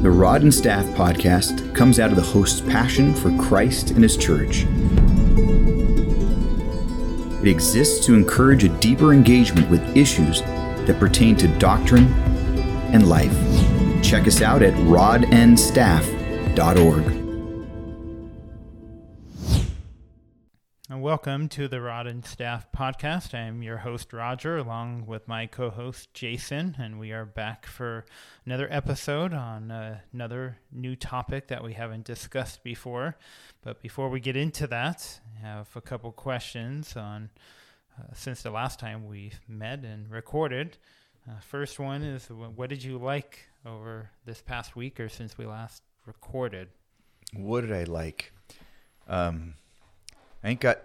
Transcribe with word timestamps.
The 0.00 0.10
Rod 0.10 0.42
and 0.42 0.54
Staff 0.54 0.86
podcast 0.96 1.74
comes 1.74 2.00
out 2.00 2.08
of 2.08 2.16
the 2.16 2.22
host's 2.22 2.62
passion 2.62 3.14
for 3.14 3.36
Christ 3.36 3.90
and 3.90 4.02
his 4.02 4.16
church. 4.16 4.64
It 7.42 7.48
exists 7.48 8.06
to 8.06 8.14
encourage 8.14 8.64
a 8.64 8.70
deeper 8.80 9.12
engagement 9.12 9.68
with 9.68 9.94
issues 9.94 10.40
that 10.40 10.98
pertain 10.98 11.36
to 11.36 11.48
doctrine 11.58 12.06
and 12.94 13.10
life. 13.10 13.36
Check 14.02 14.26
us 14.26 14.40
out 14.40 14.62
at 14.62 14.72
rodandstaff.org. 14.72 17.19
Welcome 21.10 21.48
to 21.48 21.66
the 21.66 21.80
Rod 21.80 22.06
and 22.06 22.24
Staff 22.24 22.70
podcast. 22.70 23.34
I 23.34 23.40
am 23.40 23.64
your 23.64 23.78
host, 23.78 24.12
Roger, 24.12 24.58
along 24.58 25.06
with 25.06 25.26
my 25.26 25.46
co 25.46 25.68
host, 25.68 26.14
Jason, 26.14 26.76
and 26.78 27.00
we 27.00 27.10
are 27.10 27.24
back 27.24 27.66
for 27.66 28.04
another 28.46 28.68
episode 28.70 29.34
on 29.34 29.72
uh, 29.72 29.98
another 30.12 30.58
new 30.70 30.94
topic 30.94 31.48
that 31.48 31.64
we 31.64 31.72
haven't 31.72 32.04
discussed 32.04 32.62
before. 32.62 33.16
But 33.60 33.82
before 33.82 34.08
we 34.08 34.20
get 34.20 34.36
into 34.36 34.68
that, 34.68 35.18
I 35.36 35.44
have 35.44 35.68
a 35.74 35.80
couple 35.80 36.12
questions 36.12 36.96
on 36.96 37.30
uh, 37.98 38.04
since 38.14 38.42
the 38.42 38.52
last 38.52 38.78
time 38.78 39.08
we 39.08 39.32
met 39.48 39.80
and 39.80 40.08
recorded. 40.08 40.78
Uh, 41.28 41.40
first 41.40 41.80
one 41.80 42.04
is 42.04 42.28
what 42.30 42.70
did 42.70 42.84
you 42.84 42.98
like 42.98 43.48
over 43.66 44.10
this 44.26 44.42
past 44.42 44.76
week 44.76 45.00
or 45.00 45.08
since 45.08 45.36
we 45.36 45.44
last 45.44 45.82
recorded? 46.06 46.68
What 47.32 47.62
did 47.62 47.72
I 47.72 47.82
like? 47.82 48.32
Um, 49.08 49.54
I 50.44 50.50
ain't 50.50 50.60
got 50.60 50.82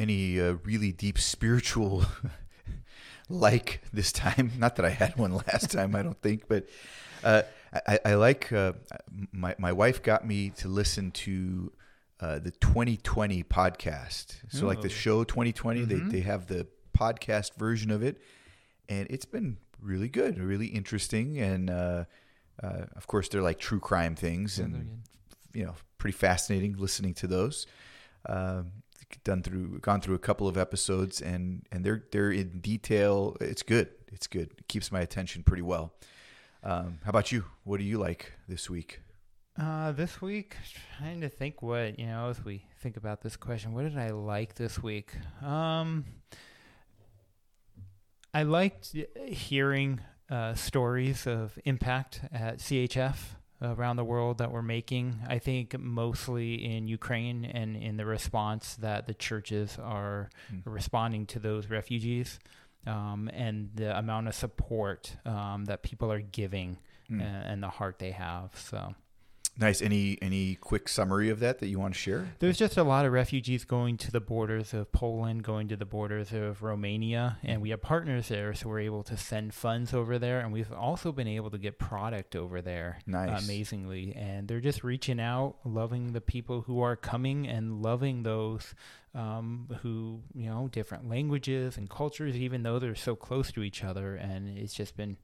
any 0.00 0.40
uh, 0.40 0.54
really 0.64 0.92
deep 0.92 1.18
spiritual 1.18 2.06
like 3.28 3.82
this 3.92 4.10
time. 4.10 4.52
Not 4.58 4.76
that 4.76 4.86
I 4.86 4.90
had 4.90 5.16
one 5.16 5.34
last 5.34 5.70
time, 5.72 5.94
I 5.94 6.02
don't 6.02 6.20
think, 6.20 6.48
but 6.48 6.66
uh, 7.22 7.42
I, 7.86 7.98
I, 8.04 8.14
like 8.14 8.52
uh, 8.52 8.72
my 9.32 9.54
my 9.58 9.72
wife 9.72 10.02
got 10.02 10.26
me 10.26 10.50
to 10.56 10.68
listen 10.68 11.10
to 11.12 11.72
uh, 12.18 12.38
the 12.38 12.50
2020 12.50 13.44
podcast. 13.44 14.36
So 14.48 14.64
Ooh. 14.64 14.68
like 14.68 14.80
the 14.80 14.88
show 14.88 15.22
2020, 15.22 15.80
mm-hmm. 15.80 16.08
they 16.08 16.16
they 16.16 16.20
have 16.22 16.46
the 16.46 16.66
podcast 16.98 17.54
version 17.54 17.90
of 17.90 18.02
it, 18.02 18.20
and 18.88 19.06
it's 19.10 19.26
been 19.26 19.58
really 19.80 20.08
good, 20.08 20.38
really 20.38 20.66
interesting, 20.66 21.38
and 21.38 21.70
uh, 21.70 22.04
uh, 22.62 22.86
of 22.96 23.06
course 23.06 23.28
they're 23.28 23.42
like 23.42 23.58
true 23.58 23.80
crime 23.80 24.16
things, 24.16 24.58
and 24.58 25.02
you 25.52 25.64
know 25.64 25.74
pretty 25.98 26.16
fascinating 26.16 26.76
listening 26.78 27.14
to 27.14 27.26
those. 27.26 27.66
Um, 28.26 28.72
done 29.24 29.42
through 29.42 29.78
gone 29.80 30.00
through 30.00 30.14
a 30.14 30.20
couple 30.20 30.48
of 30.48 30.56
episodes 30.56 31.20
and 31.20 31.66
and 31.72 31.84
they're 31.84 32.04
they're 32.12 32.30
in 32.30 32.60
detail. 32.60 33.36
It's 33.40 33.62
good. 33.62 33.88
It's 34.12 34.26
good. 34.26 34.52
It 34.58 34.68
keeps 34.68 34.90
my 34.90 35.00
attention 35.00 35.42
pretty 35.42 35.62
well. 35.62 35.92
Um, 36.62 36.98
how 37.04 37.10
about 37.10 37.32
you? 37.32 37.44
What 37.64 37.78
do 37.78 37.84
you 37.84 37.98
like 37.98 38.32
this 38.48 38.68
week? 38.68 39.00
Uh, 39.58 39.92
this 39.92 40.22
week 40.22 40.56
trying 40.98 41.20
to 41.20 41.28
think 41.28 41.60
what 41.60 41.98
you 41.98 42.06
know 42.06 42.28
as 42.28 42.42
we 42.44 42.64
think 42.80 42.96
about 42.96 43.20
this 43.20 43.36
question 43.36 43.74
what 43.74 43.82
did 43.82 43.98
i 43.98 44.08
like 44.10 44.54
this 44.54 44.82
week? 44.82 45.12
Um 45.42 46.04
i 48.32 48.42
liked 48.42 48.94
hearing 49.26 50.00
uh, 50.30 50.54
stories 50.54 51.26
of 51.26 51.58
impact 51.64 52.20
at 52.32 52.58
chf 52.58 53.16
around 53.62 53.96
the 53.96 54.04
world 54.04 54.38
that 54.38 54.50
we're 54.50 54.62
making. 54.62 55.20
I 55.28 55.38
think 55.38 55.78
mostly 55.78 56.54
in 56.54 56.88
Ukraine 56.88 57.44
and 57.44 57.76
in 57.76 57.96
the 57.96 58.06
response 58.06 58.76
that 58.76 59.06
the 59.06 59.14
churches 59.14 59.78
are 59.80 60.30
mm. 60.52 60.62
responding 60.64 61.26
to 61.26 61.38
those 61.38 61.68
refugees 61.68 62.38
um, 62.86 63.30
and 63.32 63.70
the 63.74 63.96
amount 63.96 64.28
of 64.28 64.34
support 64.34 65.16
um, 65.26 65.66
that 65.66 65.82
people 65.82 66.10
are 66.10 66.20
giving 66.20 66.78
mm. 67.10 67.20
and, 67.20 67.46
and, 67.46 67.62
the 67.62 67.68
heart 67.68 67.98
they 67.98 68.12
have. 68.12 68.52
So. 68.54 68.94
Nice. 69.60 69.82
Any 69.82 70.18
any 70.22 70.54
quick 70.54 70.88
summary 70.88 71.28
of 71.28 71.38
that 71.40 71.58
that 71.58 71.68
you 71.68 71.78
want 71.78 71.92
to 71.92 72.00
share? 72.00 72.32
There's 72.38 72.56
just 72.56 72.78
a 72.78 72.82
lot 72.82 73.04
of 73.04 73.12
refugees 73.12 73.64
going 73.66 73.98
to 73.98 74.10
the 74.10 74.20
borders 74.20 74.72
of 74.72 74.90
Poland, 74.90 75.44
going 75.44 75.68
to 75.68 75.76
the 75.76 75.84
borders 75.84 76.32
of 76.32 76.62
Romania, 76.62 77.36
and 77.42 77.60
we 77.60 77.70
have 77.70 77.82
partners 77.82 78.28
there, 78.28 78.54
so 78.54 78.70
we're 78.70 78.80
able 78.80 79.02
to 79.04 79.18
send 79.18 79.52
funds 79.52 79.92
over 79.92 80.18
there, 80.18 80.40
and 80.40 80.50
we've 80.50 80.72
also 80.72 81.12
been 81.12 81.28
able 81.28 81.50
to 81.50 81.58
get 81.58 81.78
product 81.78 82.34
over 82.34 82.62
there. 82.62 83.00
Nice. 83.06 83.44
Amazingly, 83.44 84.14
and 84.16 84.48
they're 84.48 84.60
just 84.60 84.82
reaching 84.82 85.20
out, 85.20 85.56
loving 85.64 86.14
the 86.14 86.22
people 86.22 86.62
who 86.62 86.80
are 86.80 86.96
coming, 86.96 87.46
and 87.46 87.82
loving 87.82 88.22
those 88.22 88.74
um, 89.14 89.68
who 89.82 90.20
you 90.34 90.48
know 90.48 90.68
different 90.72 91.08
languages 91.08 91.76
and 91.76 91.90
cultures, 91.90 92.34
even 92.34 92.62
though 92.62 92.78
they're 92.78 92.94
so 92.94 93.14
close 93.14 93.52
to 93.52 93.62
each 93.62 93.84
other, 93.84 94.14
and 94.14 94.56
it's 94.56 94.74
just 94.74 94.96
been 94.96 95.18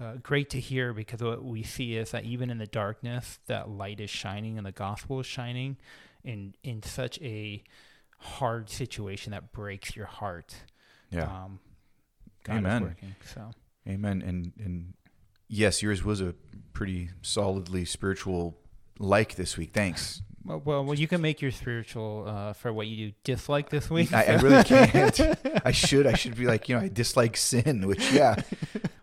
uh, 0.00 0.14
great 0.22 0.50
to 0.50 0.60
hear 0.60 0.92
because 0.92 1.20
what 1.20 1.44
we 1.44 1.62
see 1.62 1.96
is 1.96 2.10
that 2.12 2.24
even 2.24 2.50
in 2.50 2.58
the 2.58 2.66
darkness, 2.66 3.38
that 3.46 3.68
light 3.68 4.00
is 4.00 4.10
shining 4.10 4.56
and 4.56 4.66
the 4.66 4.72
gospel 4.72 5.20
is 5.20 5.26
shining 5.26 5.76
in 6.24 6.54
in 6.62 6.82
such 6.82 7.20
a 7.20 7.62
hard 8.18 8.68
situation 8.68 9.32
that 9.32 9.52
breaks 9.52 9.96
your 9.96 10.06
heart. 10.06 10.54
Yeah. 11.10 11.24
Um, 11.24 11.60
Amen. 12.48 12.82
Working, 12.82 13.14
so. 13.34 13.50
Amen. 13.86 14.22
And 14.22 14.52
and 14.58 14.94
yes, 15.48 15.82
yours 15.82 16.04
was 16.04 16.20
a 16.20 16.34
pretty 16.72 17.10
solidly 17.22 17.84
spiritual 17.84 18.56
like 19.00 19.34
this 19.34 19.56
week. 19.56 19.72
Thanks. 19.72 20.22
Well, 20.44 20.84
well, 20.84 20.94
you 20.94 21.06
can 21.06 21.20
make 21.20 21.42
your 21.42 21.50
spiritual 21.50 22.24
uh, 22.26 22.52
for 22.54 22.72
what 22.72 22.86
you 22.86 23.12
dislike 23.24 23.68
this 23.68 23.90
week. 23.90 24.12
I, 24.12 24.24
I 24.24 24.34
really 24.36 24.64
can't. 24.64 25.20
I 25.64 25.70
should. 25.70 26.06
I 26.06 26.14
should 26.14 26.36
be 26.36 26.46
like, 26.46 26.68
you 26.68 26.76
know, 26.76 26.82
I 26.82 26.88
dislike 26.88 27.36
sin, 27.36 27.86
which 27.86 28.10
yeah, 28.12 28.36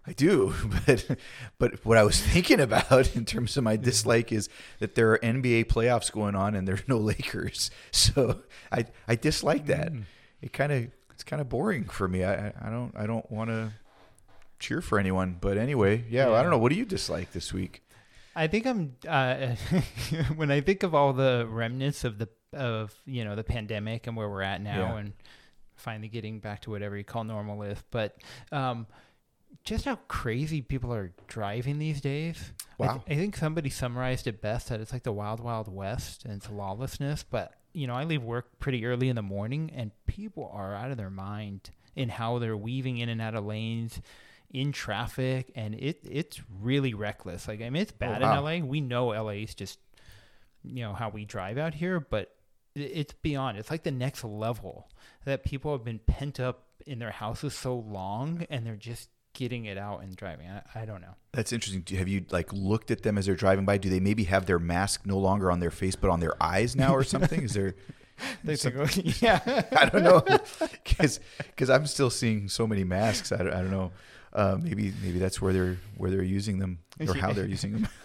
I 0.05 0.13
do. 0.13 0.53
But 0.85 1.05
but 1.59 1.85
what 1.85 1.97
I 1.97 2.03
was 2.03 2.19
thinking 2.19 2.59
about 2.59 3.15
in 3.15 3.25
terms 3.25 3.55
of 3.55 3.63
my 3.63 3.75
dislike 3.75 4.31
is 4.31 4.49
that 4.79 4.95
there 4.95 5.11
are 5.11 5.19
NBA 5.19 5.65
playoffs 5.65 6.11
going 6.11 6.35
on 6.35 6.55
and 6.55 6.67
there 6.67 6.75
are 6.75 6.83
no 6.87 6.97
Lakers. 7.11 7.69
So 7.91 8.41
I 8.71 8.85
I 9.07 9.15
dislike 9.15 9.67
that. 9.67 9.93
Mm. 9.93 10.03
It 10.41 10.53
kind 10.53 10.71
of 10.71 10.87
it's 11.11 11.23
kind 11.23 11.41
of 11.41 11.49
boring 11.49 11.85
for 11.85 12.07
me. 12.07 12.23
I 12.23 12.47
I 12.61 12.69
don't 12.69 12.93
I 12.95 13.05
don't 13.05 13.29
want 13.31 13.51
to 13.51 13.73
cheer 14.59 14.81
for 14.81 14.97
anyone. 14.97 15.37
But 15.39 15.57
anyway, 15.57 16.03
yeah, 16.09 16.27
yeah. 16.29 16.33
I 16.33 16.41
don't 16.41 16.51
know. 16.51 16.57
What 16.57 16.71
do 16.71 16.77
you 16.77 16.85
dislike 16.85 17.31
this 17.31 17.53
week? 17.53 17.83
I 18.37 18.47
think 18.47 18.67
I'm 18.67 18.95
uh, 19.07 19.55
when 20.35 20.51
I 20.51 20.61
think 20.61 20.83
of 20.83 20.93
all 20.93 21.11
the 21.11 21.47
remnants 21.49 22.03
of 22.03 22.19
the 22.19 22.29
of 22.53 22.93
you 23.05 23.25
know 23.25 23.35
the 23.35 23.43
pandemic 23.43 24.07
and 24.07 24.15
where 24.15 24.29
we're 24.29 24.43
at 24.43 24.61
now 24.61 24.93
yeah. 24.93 24.97
and 24.97 25.13
finally 25.75 26.07
getting 26.07 26.39
back 26.39 26.61
to 26.61 26.69
whatever 26.69 26.95
you 26.95 27.03
call 27.03 27.23
normal 27.23 27.63
is, 27.63 27.79
but 27.91 28.17
um, 28.51 28.85
just 29.63 29.85
how 29.85 29.95
crazy 30.07 30.61
people 30.61 30.93
are 30.93 31.11
driving 31.27 31.79
these 31.79 31.99
days. 31.99 32.53
Wow. 32.77 32.87
I, 32.87 32.91
th- 32.93 33.17
I 33.17 33.21
think 33.21 33.35
somebody 33.35 33.69
summarized 33.69 34.27
it 34.27 34.41
best 34.41 34.69
that 34.69 34.81
it's 34.81 34.93
like 34.93 35.03
the 35.03 35.11
wild 35.11 35.39
wild 35.39 35.67
west 35.73 36.23
and 36.23 36.33
it's 36.35 36.49
lawlessness. 36.49 37.23
But 37.23 37.53
you 37.73 37.87
know, 37.87 37.95
I 37.95 38.03
leave 38.03 38.23
work 38.23 38.59
pretty 38.59 38.85
early 38.85 39.09
in 39.09 39.15
the 39.15 39.21
morning 39.23 39.71
and 39.75 39.91
people 40.05 40.49
are 40.53 40.75
out 40.75 40.91
of 40.91 40.97
their 40.97 41.09
mind 41.09 41.71
in 41.95 42.09
how 42.09 42.37
they're 42.37 42.57
weaving 42.57 42.99
in 42.99 43.09
and 43.09 43.19
out 43.19 43.35
of 43.35 43.45
lanes 43.45 43.99
in 44.51 44.71
traffic, 44.71 45.51
and 45.55 45.75
it 45.75 45.99
it's 46.03 46.41
really 46.61 46.93
reckless. 46.93 47.47
Like 47.47 47.61
I 47.61 47.69
mean, 47.69 47.81
it's 47.81 47.93
oh, 47.93 47.99
bad 47.99 48.21
oh, 48.21 48.25
wow. 48.25 48.45
in 48.47 48.63
LA. 48.63 48.67
We 48.67 48.81
know 48.81 49.07
LA 49.07 49.31
is 49.31 49.55
just 49.55 49.79
you 50.63 50.83
know 50.83 50.93
how 50.93 51.09
we 51.09 51.25
drive 51.25 51.57
out 51.57 51.73
here, 51.73 51.99
but 51.99 52.33
it's 52.75 53.13
beyond. 53.13 53.57
It's 53.57 53.71
like 53.71 53.83
the 53.83 53.91
next 53.91 54.23
level 54.23 54.89
that 55.25 55.43
people 55.43 55.71
have 55.71 55.83
been 55.83 55.99
pent 55.99 56.39
up 56.39 56.65
in 56.85 56.99
their 56.99 57.11
houses 57.11 57.53
so 57.53 57.75
long, 57.75 58.45
and 58.49 58.65
they're 58.65 58.75
just 58.75 59.09
getting 59.33 59.65
it 59.65 59.77
out 59.77 60.01
and 60.01 60.15
driving. 60.15 60.47
I, 60.49 60.81
I 60.81 60.85
don't 60.85 61.01
know. 61.01 61.15
That's 61.31 61.53
interesting. 61.53 61.97
Have 61.97 62.07
you 62.07 62.25
like 62.31 62.51
looked 62.51 62.91
at 62.91 63.03
them 63.03 63.17
as 63.17 63.27
they're 63.27 63.35
driving 63.35 63.65
by? 63.65 63.77
Do 63.77 63.89
they 63.89 63.99
maybe 63.99 64.23
have 64.25 64.45
their 64.45 64.59
mask 64.59 65.05
no 65.05 65.17
longer 65.17 65.51
on 65.51 65.59
their 65.59 65.71
face 65.71 65.95
but 65.95 66.09
on 66.09 66.19
their 66.19 66.41
eyes 66.41 66.75
now 66.75 66.95
or 66.95 67.03
something? 67.03 67.43
Is 67.43 67.53
there? 67.53 67.75
Some, 68.55 68.73
yeah, 69.21 69.41
I 69.77 69.89
don't 69.89 70.03
know 70.03 70.23
because 70.83 71.19
because 71.37 71.69
I'm 71.69 71.85
still 71.85 72.09
seeing 72.09 72.49
so 72.49 72.65
many 72.65 72.83
masks. 72.83 73.31
I 73.31 73.37
don't, 73.37 73.53
I 73.53 73.61
don't 73.61 73.69
know. 73.69 73.91
Uh, 74.37 74.55
maybe 74.61 74.93
maybe 75.01 75.17
that's 75.17 75.41
where 75.41 75.51
they're 75.51 75.77
where 75.97 76.11
they're 76.11 76.21
using 76.21 76.59
them 76.59 76.77
or 77.07 77.15
how 77.15 77.33
they're 77.33 77.45
using 77.45 77.73
them. 77.73 77.87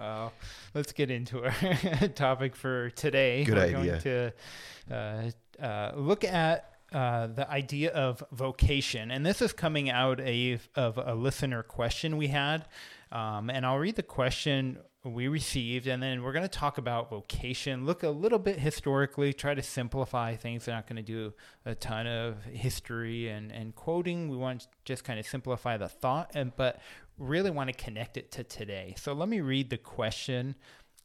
Well, 0.00 0.32
let's 0.74 0.90
get 0.90 1.12
into 1.12 1.44
our 1.44 2.08
topic 2.16 2.56
for 2.56 2.90
today. 2.90 3.44
Good 3.44 3.54
We're 3.54 3.78
idea. 3.78 4.00
Going 4.00 4.00
to 4.00 5.30
uh, 5.60 5.64
uh, 5.64 5.92
look 5.94 6.24
at 6.24 6.72
uh, 6.92 7.28
the 7.28 7.48
idea 7.48 7.92
of 7.92 8.24
vocation, 8.32 9.12
and 9.12 9.24
this 9.24 9.40
is 9.40 9.52
coming 9.52 9.90
out 9.90 10.18
a, 10.18 10.58
of 10.74 10.98
a 10.98 11.14
listener 11.14 11.62
question 11.62 12.16
we 12.16 12.28
had. 12.28 12.66
Um, 13.12 13.48
and 13.48 13.64
I'll 13.64 13.78
read 13.78 13.94
the 13.94 14.02
question 14.02 14.78
we 15.04 15.26
received, 15.26 15.88
and 15.88 16.00
then 16.00 16.22
we're 16.22 16.32
going 16.32 16.44
to 16.44 16.48
talk 16.48 16.78
about 16.78 17.10
vocation, 17.10 17.84
look 17.84 18.04
a 18.04 18.08
little 18.08 18.38
bit 18.38 18.60
historically, 18.60 19.32
try 19.32 19.52
to 19.52 19.62
simplify 19.62 20.36
things. 20.36 20.66
We're 20.66 20.74
not 20.74 20.86
going 20.86 20.96
to 20.96 21.02
do 21.02 21.32
a 21.64 21.74
ton 21.74 22.06
of 22.06 22.44
history 22.44 23.28
and, 23.28 23.50
and 23.50 23.74
quoting. 23.74 24.28
We 24.28 24.36
want 24.36 24.60
to 24.60 24.66
just 24.84 25.02
kind 25.02 25.18
of 25.18 25.26
simplify 25.26 25.76
the 25.76 25.88
thought, 25.88 26.30
and 26.34 26.54
but 26.54 26.80
really 27.18 27.50
want 27.50 27.68
to 27.68 27.74
connect 27.74 28.16
it 28.16 28.30
to 28.32 28.44
today. 28.44 28.94
So 28.96 29.12
let 29.12 29.28
me 29.28 29.40
read 29.40 29.70
the 29.70 29.76
question 29.76 30.54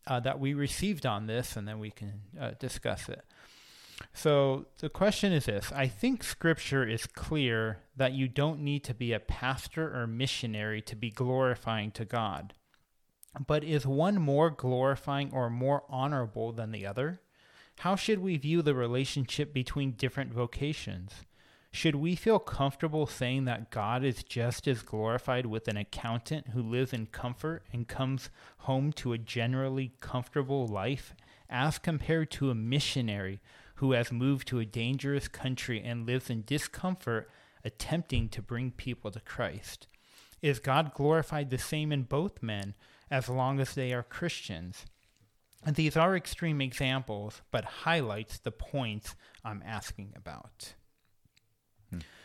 uh, 0.06 0.20
that 0.20 0.40
we 0.40 0.54
received 0.54 1.08
on 1.08 1.26
this, 1.26 1.56
and 1.56 1.68
then 1.68 1.80
we 1.80 1.90
can 1.90 2.22
uh, 2.40 2.52
discuss 2.60 3.10
it. 3.10 3.26
So 4.14 4.68
the 4.78 4.90
question 4.90 5.34
is 5.34 5.46
this 5.46 5.72
I 5.72 5.88
think 5.88 6.24
scripture 6.24 6.88
is 6.88 7.08
clear 7.08 7.80
that 7.96 8.14
you 8.14 8.28
don't 8.28 8.60
need 8.60 8.84
to 8.84 8.94
be 8.94 9.12
a 9.12 9.20
pastor 9.20 10.00
or 10.00 10.06
missionary 10.06 10.84
to 10.84 10.96
be 10.96 11.10
glorifying 11.10 11.90
to 11.92 12.06
God. 12.06 12.54
But 13.46 13.64
is 13.64 13.86
one 13.86 14.20
more 14.20 14.50
glorifying 14.50 15.32
or 15.32 15.50
more 15.50 15.84
honorable 15.90 16.52
than 16.52 16.72
the 16.72 16.86
other? 16.86 17.22
How 17.80 17.96
should 17.96 18.20
we 18.20 18.38
view 18.38 18.62
the 18.62 18.74
relationship 18.74 19.54
between 19.54 19.92
different 19.92 20.34
vocations? 20.34 21.12
Should 21.72 21.96
we 21.96 22.16
feel 22.16 22.40
comfortable 22.40 23.06
saying 23.06 23.46
that 23.46 23.70
God 23.70 24.04
is 24.04 24.24
just 24.24 24.68
as 24.68 24.82
glorified 24.82 25.46
with 25.46 25.68
an 25.68 25.78
accountant 25.78 26.48
who 26.50 26.62
lives 26.64 26.92
in 26.92 27.06
comfort 27.08 27.64
and 27.72 27.88
comes 27.88 28.32
home 28.60 28.92
to 28.94 29.14
a 29.14 29.20
generally 29.20 29.92
comfortable 30.00 30.66
life 30.66 31.14
as 31.50 31.78
compared 31.78 32.32
to 32.32 32.50
a 32.50 32.56
missionary 32.56 33.40
who 33.76 33.92
has 33.92 34.12
moved 34.12 34.48
to 34.48 34.60
a 34.60 34.66
dangerous 34.66 35.28
country 35.28 35.84
and 35.84 36.08
lives 36.08 36.32
in 36.32 36.44
discomfort 36.46 37.30
attempting 37.64 38.30
to 38.30 38.42
bring 38.42 38.72
people 38.72 39.12
to 39.12 39.20
Christ? 39.20 39.86
Is 40.42 40.60
God 40.60 40.94
glorified 40.96 41.52
the 41.52 41.58
same 41.60 41.92
in 41.92 42.04
both 42.04 42.42
men 42.42 42.74
as 43.10 43.30
long 43.30 43.60
as 43.60 43.74
they 43.76 43.94
are 43.94 44.04
Christians? 44.04 44.86
And 45.66 45.76
these 45.76 45.98
are 45.98 46.16
extreme 46.16 46.62
examples, 46.62 47.42
but 47.52 47.66
highlights 47.66 48.38
the 48.38 48.52
points 48.52 49.16
I'm 49.44 49.64
asking 49.66 50.14
about. 50.16 50.74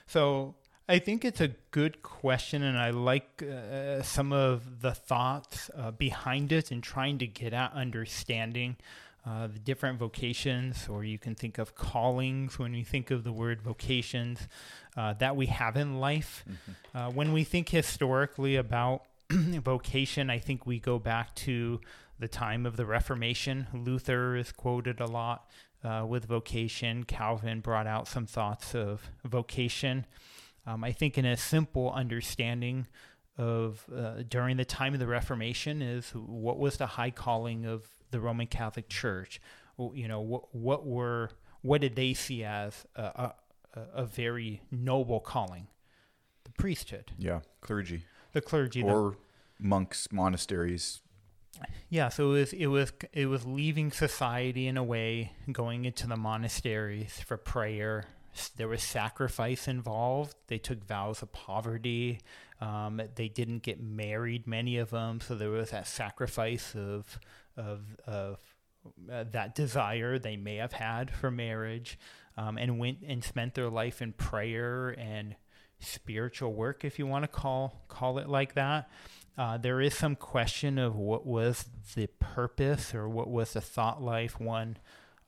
So 0.06 0.56
I 0.88 0.98
think 0.98 1.24
it's 1.24 1.40
a 1.40 1.48
good 1.70 2.02
question, 2.02 2.62
and 2.62 2.76
I 2.76 2.90
like 2.90 3.42
uh, 3.42 4.02
some 4.02 4.30
of 4.30 4.82
the 4.82 4.92
thoughts 4.92 5.70
uh, 5.74 5.90
behind 5.90 6.52
it 6.52 6.70
and 6.70 6.82
trying 6.82 7.16
to 7.18 7.26
get 7.26 7.54
at 7.54 7.72
understanding 7.72 8.76
uh, 9.24 9.46
the 9.46 9.58
different 9.58 9.98
vocations, 9.98 10.88
or 10.88 11.02
you 11.04 11.18
can 11.18 11.34
think 11.34 11.56
of 11.56 11.74
callings 11.74 12.58
when 12.58 12.72
we 12.72 12.84
think 12.84 13.10
of 13.10 13.24
the 13.24 13.32
word 13.32 13.62
vocations 13.62 14.48
uh, 14.96 15.14
that 15.14 15.34
we 15.34 15.46
have 15.46 15.76
in 15.76 15.98
life. 15.98 16.44
Mm-hmm. 16.46 16.98
Uh, 16.98 17.10
when 17.10 17.32
we 17.32 17.44
think 17.44 17.70
historically 17.70 18.56
about 18.56 19.04
vocation, 19.64 20.30
I 20.30 20.38
think 20.38 20.66
we 20.66 20.78
go 20.78 20.98
back 20.98 21.34
to 21.36 21.80
the 22.18 22.28
time 22.28 22.66
of 22.66 22.76
the 22.76 22.86
Reformation. 22.86 23.66
Luther 23.72 24.36
is 24.36 24.52
quoted 24.52 25.00
a 25.00 25.06
lot 25.06 25.50
uh, 25.84 26.04
with 26.08 26.24
vocation. 26.26 27.04
Calvin 27.04 27.60
brought 27.60 27.86
out 27.86 28.06
some 28.06 28.26
thoughts 28.26 28.74
of 28.74 29.10
vocation. 29.24 30.06
Um, 30.66 30.84
I 30.84 30.92
think, 30.92 31.18
in 31.18 31.24
a 31.24 31.36
simple 31.36 31.90
understanding 31.92 32.86
of 33.36 33.84
uh, 33.94 34.22
during 34.28 34.56
the 34.56 34.64
time 34.64 34.94
of 34.94 35.00
the 35.00 35.06
Reformation, 35.06 35.82
is 35.82 36.10
what 36.10 36.58
was 36.58 36.76
the 36.76 36.86
high 36.86 37.10
calling 37.10 37.66
of 37.66 37.88
the 38.10 38.20
Roman 38.20 38.46
Catholic 38.46 38.88
Church? 38.88 39.40
You 39.78 40.06
know, 40.06 40.20
what 40.20 40.54
what 40.54 40.86
were 40.86 41.30
what 41.62 41.80
did 41.80 41.96
they 41.96 42.14
see 42.14 42.44
as 42.44 42.86
a, 42.94 43.32
a, 43.74 43.80
a 43.94 44.04
very 44.04 44.60
noble 44.70 45.18
calling? 45.18 45.66
The 46.44 46.52
priesthood. 46.52 47.12
Yeah, 47.18 47.40
clergy. 47.60 48.04
The 48.32 48.40
clergy. 48.40 48.82
Or 48.82 49.16
monks, 49.62 50.08
monasteries, 50.10 51.02
yeah, 51.88 52.08
so 52.08 52.30
it 52.30 52.32
was 52.32 52.52
it 52.52 52.66
was 52.66 52.92
it 53.12 53.26
was 53.26 53.44
leaving 53.46 53.92
society 53.92 54.66
in 54.66 54.76
a 54.76 54.82
way, 54.82 55.32
going 55.50 55.84
into 55.84 56.06
the 56.06 56.16
monasteries 56.16 57.20
for 57.20 57.36
prayer. 57.36 58.04
There 58.56 58.68
was 58.68 58.82
sacrifice 58.82 59.68
involved. 59.68 60.34
They 60.46 60.56
took 60.58 60.84
vows 60.84 61.20
of 61.20 61.32
poverty. 61.32 62.20
Um, 62.60 63.02
they 63.14 63.28
didn't 63.28 63.62
get 63.62 63.82
married, 63.82 64.46
many 64.46 64.78
of 64.78 64.90
them, 64.90 65.20
so 65.20 65.34
there 65.34 65.50
was 65.50 65.70
that 65.70 65.86
sacrifice 65.86 66.74
of 66.74 67.18
of 67.56 67.80
of 68.06 68.38
uh, 69.10 69.24
that 69.30 69.54
desire 69.54 70.18
they 70.18 70.36
may 70.36 70.56
have 70.56 70.72
had 70.72 71.10
for 71.10 71.30
marriage, 71.30 71.98
um, 72.36 72.56
and 72.56 72.78
went 72.78 72.98
and 73.06 73.22
spent 73.22 73.54
their 73.54 73.68
life 73.68 74.00
in 74.00 74.12
prayer 74.12 74.90
and 74.98 75.36
spiritual 75.82 76.52
work, 76.52 76.84
if 76.84 76.98
you 76.98 77.06
want 77.06 77.24
to 77.24 77.28
call 77.28 77.84
call 77.88 78.18
it 78.18 78.28
like 78.28 78.54
that. 78.54 78.90
Uh, 79.36 79.56
there 79.56 79.80
is 79.80 79.94
some 79.94 80.14
question 80.14 80.78
of 80.78 80.94
what 80.94 81.26
was 81.26 81.64
the 81.94 82.06
purpose 82.18 82.94
or 82.94 83.08
what 83.08 83.28
was 83.28 83.54
the 83.54 83.60
thought 83.60 84.02
life. 84.02 84.38
One 84.38 84.76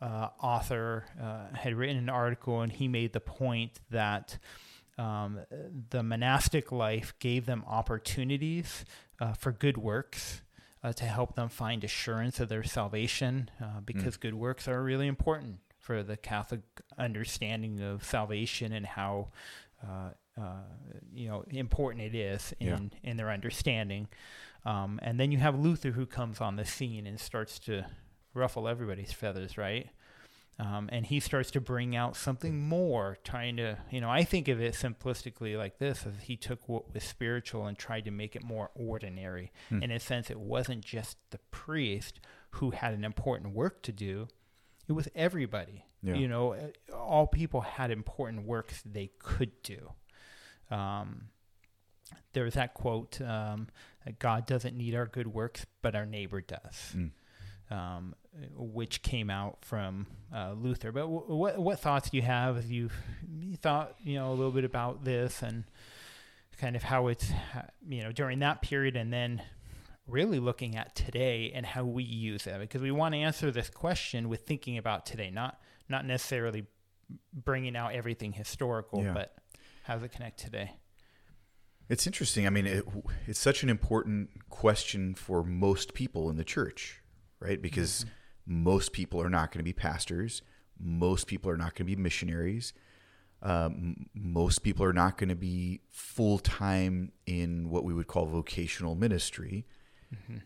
uh, 0.00 0.28
author 0.42 1.06
uh, 1.20 1.56
had 1.56 1.74
written 1.74 1.96
an 1.96 2.10
article 2.10 2.60
and 2.60 2.70
he 2.70 2.86
made 2.86 3.14
the 3.14 3.20
point 3.20 3.80
that 3.90 4.38
um, 4.98 5.40
the 5.90 6.02
monastic 6.02 6.70
life 6.70 7.14
gave 7.18 7.46
them 7.46 7.64
opportunities 7.66 8.84
uh, 9.20 9.32
for 9.32 9.52
good 9.52 9.78
works. 9.78 10.40
Uh, 10.82 10.92
to 10.92 11.06
help 11.06 11.34
them 11.34 11.48
find 11.48 11.82
assurance 11.82 12.40
of 12.40 12.50
their 12.50 12.62
salvation, 12.62 13.48
uh, 13.58 13.80
because 13.86 14.18
mm. 14.18 14.20
good 14.20 14.34
works 14.34 14.68
are 14.68 14.82
really 14.82 15.06
important 15.06 15.58
for 15.84 16.02
the 16.02 16.16
Catholic 16.16 16.62
understanding 16.98 17.80
of 17.80 18.04
salvation 18.04 18.72
and 18.72 18.86
how 18.86 19.28
uh, 19.82 20.10
uh, 20.40 20.62
you 21.12 21.28
know 21.28 21.44
important 21.50 22.02
it 22.04 22.14
is 22.14 22.54
in 22.60 22.90
yeah. 23.02 23.10
in 23.10 23.16
their 23.16 23.30
understanding. 23.30 24.08
Um, 24.64 24.98
and 25.02 25.20
then 25.20 25.30
you 25.30 25.38
have 25.38 25.58
Luther 25.58 25.90
who 25.90 26.06
comes 26.06 26.40
on 26.40 26.56
the 26.56 26.64
scene 26.64 27.06
and 27.06 27.20
starts 27.20 27.58
to 27.60 27.84
ruffle 28.32 28.66
everybody's 28.66 29.12
feathers, 29.12 29.58
right? 29.58 29.90
Um, 30.58 30.88
and 30.92 31.04
he 31.04 31.18
starts 31.18 31.50
to 31.52 31.60
bring 31.60 31.96
out 31.96 32.16
something 32.16 32.60
more, 32.60 33.18
trying 33.24 33.56
to, 33.56 33.76
you 33.90 34.00
know, 34.00 34.08
I 34.08 34.22
think 34.22 34.46
of 34.46 34.60
it 34.60 34.74
simplistically 34.74 35.58
like 35.58 35.78
this: 35.78 36.06
as 36.06 36.22
he 36.22 36.36
took 36.36 36.68
what 36.68 36.94
was 36.94 37.02
spiritual 37.02 37.66
and 37.66 37.76
tried 37.76 38.04
to 38.04 38.12
make 38.12 38.36
it 38.36 38.44
more 38.44 38.70
ordinary. 38.74 39.52
Hmm. 39.68 39.82
In 39.82 39.90
a 39.90 39.98
sense, 39.98 40.30
it 40.30 40.38
wasn't 40.38 40.84
just 40.84 41.18
the 41.30 41.38
priest 41.50 42.20
who 42.50 42.70
had 42.70 42.94
an 42.94 43.04
important 43.04 43.52
work 43.54 43.82
to 43.82 43.92
do; 43.92 44.28
it 44.88 44.92
was 44.92 45.08
everybody. 45.14 45.86
Yeah. 46.02 46.14
You 46.14 46.28
know, 46.28 46.56
all 46.92 47.26
people 47.26 47.62
had 47.62 47.90
important 47.90 48.46
works 48.46 48.82
they 48.84 49.10
could 49.18 49.62
do. 49.62 49.90
Um, 50.70 51.28
there 52.32 52.44
was 52.44 52.54
that 52.54 52.74
quote 52.74 53.20
um, 53.20 53.68
God 54.18 54.46
doesn't 54.46 54.76
need 54.76 54.94
our 54.94 55.06
good 55.06 55.28
works, 55.28 55.66
but 55.82 55.94
our 55.94 56.06
neighbor 56.06 56.40
does. 56.40 56.94
Mm. 56.94 57.10
Um, 57.70 58.14
which 58.56 59.00
came 59.02 59.30
out 59.30 59.58
from 59.62 60.06
uh, 60.34 60.52
Luther. 60.52 60.92
But 60.92 61.02
w- 61.02 61.24
what 61.34 61.58
what 61.58 61.80
thoughts 61.80 62.10
do 62.10 62.18
you 62.18 62.22
have 62.22 62.58
as 62.58 62.70
you 62.70 62.90
thought 63.62 63.94
you 64.02 64.16
know 64.16 64.30
a 64.30 64.34
little 64.34 64.52
bit 64.52 64.64
about 64.64 65.04
this 65.04 65.40
and 65.40 65.64
kind 66.58 66.76
of 66.76 66.82
how 66.82 67.08
it's 67.08 67.30
you 67.88 68.02
know 68.02 68.12
during 68.12 68.40
that 68.40 68.60
period 68.60 68.96
and 68.96 69.12
then 69.12 69.42
really 70.06 70.38
looking 70.38 70.76
at 70.76 70.94
today 70.94 71.52
and 71.54 71.64
how 71.64 71.84
we 71.84 72.02
use 72.02 72.46
it 72.46 72.58
because 72.60 72.82
we 72.82 72.90
want 72.90 73.14
to 73.14 73.18
answer 73.18 73.50
this 73.50 73.70
question 73.70 74.28
with 74.28 74.40
thinking 74.42 74.76
about 74.76 75.06
today, 75.06 75.30
not 75.30 75.58
not 75.88 76.04
necessarily 76.04 76.66
bringing 77.32 77.76
out 77.76 77.92
everything 77.94 78.32
historical, 78.32 79.02
yeah. 79.02 79.12
but 79.12 79.36
how 79.84 79.94
does 79.94 80.02
it 80.02 80.12
connect 80.12 80.40
today? 80.40 80.72
It's 81.90 82.06
interesting. 82.06 82.46
I 82.46 82.50
mean, 82.50 82.66
it, 82.66 82.84
it's 83.26 83.38
such 83.38 83.62
an 83.62 83.68
important 83.68 84.48
question 84.48 85.14
for 85.14 85.44
most 85.44 85.92
people 85.92 86.30
in 86.30 86.36
the 86.36 86.44
church, 86.44 87.02
right? 87.38 87.60
Because 87.60 88.06
mm-hmm. 88.06 88.64
most 88.64 88.92
people 88.92 89.20
are 89.20 89.28
not 89.28 89.52
going 89.52 89.58
to 89.58 89.64
be 89.64 89.74
pastors. 89.74 90.40
Most 90.80 91.26
people 91.26 91.50
are 91.50 91.58
not 91.58 91.74
going 91.74 91.86
to 91.86 91.96
be 91.96 91.96
missionaries. 91.96 92.72
Um, 93.42 94.06
most 94.14 94.60
people 94.62 94.86
are 94.86 94.94
not 94.94 95.18
going 95.18 95.28
to 95.28 95.36
be 95.36 95.82
full 95.90 96.38
time 96.38 97.12
in 97.26 97.68
what 97.68 97.84
we 97.84 97.92
would 97.92 98.06
call 98.06 98.24
vocational 98.24 98.94
ministry. 98.94 99.66
Mm-hmm. 100.14 100.38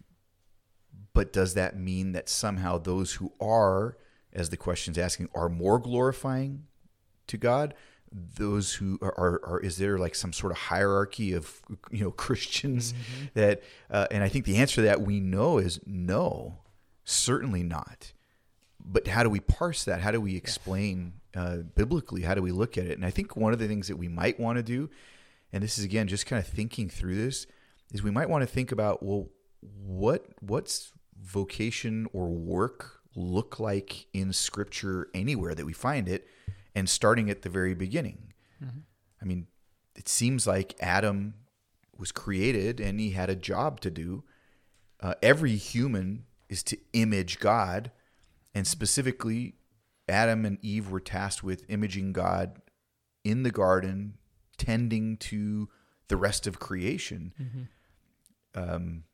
But 1.12 1.32
does 1.32 1.54
that 1.54 1.78
mean 1.78 2.10
that 2.10 2.28
somehow 2.28 2.78
those 2.78 3.14
who 3.14 3.32
are, 3.40 3.96
as 4.32 4.50
the 4.50 4.56
question's 4.56 4.98
asking, 4.98 5.28
are 5.32 5.48
more 5.48 5.78
glorifying 5.78 6.64
to 7.28 7.36
God? 7.36 7.74
Those 8.12 8.74
who 8.74 8.98
are, 9.02 9.14
are, 9.18 9.40
are, 9.44 9.60
is 9.60 9.76
there 9.76 9.98
like 9.98 10.14
some 10.14 10.32
sort 10.32 10.52
of 10.52 10.58
hierarchy 10.58 11.32
of 11.32 11.62
you 11.90 12.04
know 12.04 12.10
Christians 12.26 12.92
mm-hmm. 12.92 13.26
that 13.34 13.62
uh, 13.90 14.06
and 14.10 14.22
I 14.22 14.28
think 14.28 14.44
the 14.44 14.56
answer 14.56 14.76
to 14.76 14.82
that 14.82 15.02
we 15.02 15.20
know 15.20 15.58
is 15.58 15.80
no 15.86 16.58
certainly 17.04 17.62
not. 17.62 18.12
But 18.80 19.08
how 19.08 19.22
do 19.22 19.30
we 19.30 19.40
parse 19.40 19.84
that? 19.84 20.00
How 20.00 20.10
do 20.10 20.20
we 20.20 20.36
explain 20.36 21.14
uh, 21.34 21.58
biblically? 21.74 22.22
How 22.22 22.34
do 22.34 22.42
we 22.42 22.52
look 22.52 22.78
at 22.78 22.86
it? 22.86 22.92
And 22.92 23.04
I 23.04 23.10
think 23.10 23.36
one 23.36 23.52
of 23.52 23.58
the 23.58 23.66
things 23.66 23.88
that 23.88 23.96
we 23.96 24.08
might 24.08 24.38
want 24.40 24.56
to 24.56 24.62
do 24.62 24.88
and 25.52 25.62
this 25.62 25.78
is 25.78 25.84
again 25.84 26.08
just 26.08 26.26
kind 26.26 26.40
of 26.42 26.46
thinking 26.46 26.88
through 26.88 27.16
this 27.16 27.46
is 27.92 28.02
we 28.02 28.10
might 28.10 28.28
want 28.28 28.42
to 28.42 28.46
think 28.46 28.72
about 28.72 29.02
well 29.02 29.28
what 29.60 30.26
what's 30.40 30.92
vocation 31.20 32.06
or 32.12 32.28
work 32.28 33.00
look 33.14 33.58
like 33.58 34.06
in 34.12 34.32
scripture 34.32 35.08
anywhere 35.14 35.54
that 35.54 35.64
we 35.64 35.72
find 35.72 36.08
it 36.08 36.28
and 36.78 36.88
starting 36.88 37.28
at 37.28 37.42
the 37.42 37.48
very 37.48 37.74
beginning. 37.74 38.32
Mm-hmm. 38.64 38.78
I 39.20 39.24
mean, 39.24 39.48
it 39.96 40.08
seems 40.08 40.46
like 40.46 40.76
Adam 40.78 41.34
was 41.98 42.12
created 42.12 42.78
and 42.78 43.00
he 43.00 43.10
had 43.10 43.28
a 43.28 43.34
job 43.34 43.80
to 43.80 43.90
do. 43.90 44.22
Uh, 45.00 45.14
every 45.20 45.56
human 45.56 46.24
is 46.48 46.62
to 46.62 46.78
image 46.92 47.40
God, 47.40 47.90
and 48.54 48.66
specifically, 48.66 49.54
Adam 50.08 50.44
and 50.44 50.58
Eve 50.62 50.88
were 50.90 51.00
tasked 51.00 51.42
with 51.42 51.68
imaging 51.68 52.12
God 52.12 52.62
in 53.24 53.42
the 53.42 53.50
garden, 53.50 54.14
tending 54.56 55.16
to 55.18 55.68
the 56.06 56.16
rest 56.16 56.46
of 56.46 56.60
creation. 56.60 57.34
Mm-hmm. 57.40 58.72
Um, 58.74 59.04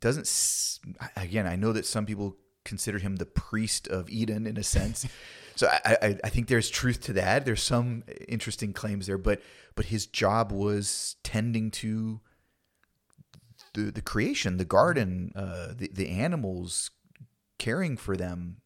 doesn't 0.00 0.78
again? 1.16 1.46
I 1.46 1.56
know 1.56 1.72
that 1.72 1.86
some 1.86 2.06
people 2.06 2.36
consider 2.64 2.98
him 2.98 3.16
the 3.16 3.26
priest 3.26 3.88
of 3.88 4.08
Eden 4.08 4.46
in 4.46 4.56
a 4.56 4.62
sense. 4.62 5.06
So 5.54 5.68
I, 5.68 5.96
I, 6.02 6.18
I, 6.24 6.28
think 6.28 6.48
there's 6.48 6.70
truth 6.70 7.00
to 7.02 7.12
that. 7.14 7.44
There's 7.44 7.62
some 7.62 8.04
interesting 8.28 8.72
claims 8.72 9.06
there, 9.06 9.18
but 9.18 9.42
but 9.74 9.86
his 9.86 10.06
job 10.06 10.52
was 10.52 11.16
tending 11.22 11.70
to 11.72 12.20
the, 13.74 13.90
the 13.90 14.02
creation, 14.02 14.56
the 14.56 14.64
garden, 14.64 15.32
uh, 15.36 15.68
the 15.76 15.90
the 15.92 16.08
animals, 16.08 16.90
caring 17.58 17.96
for 17.96 18.16
them. 18.16 18.58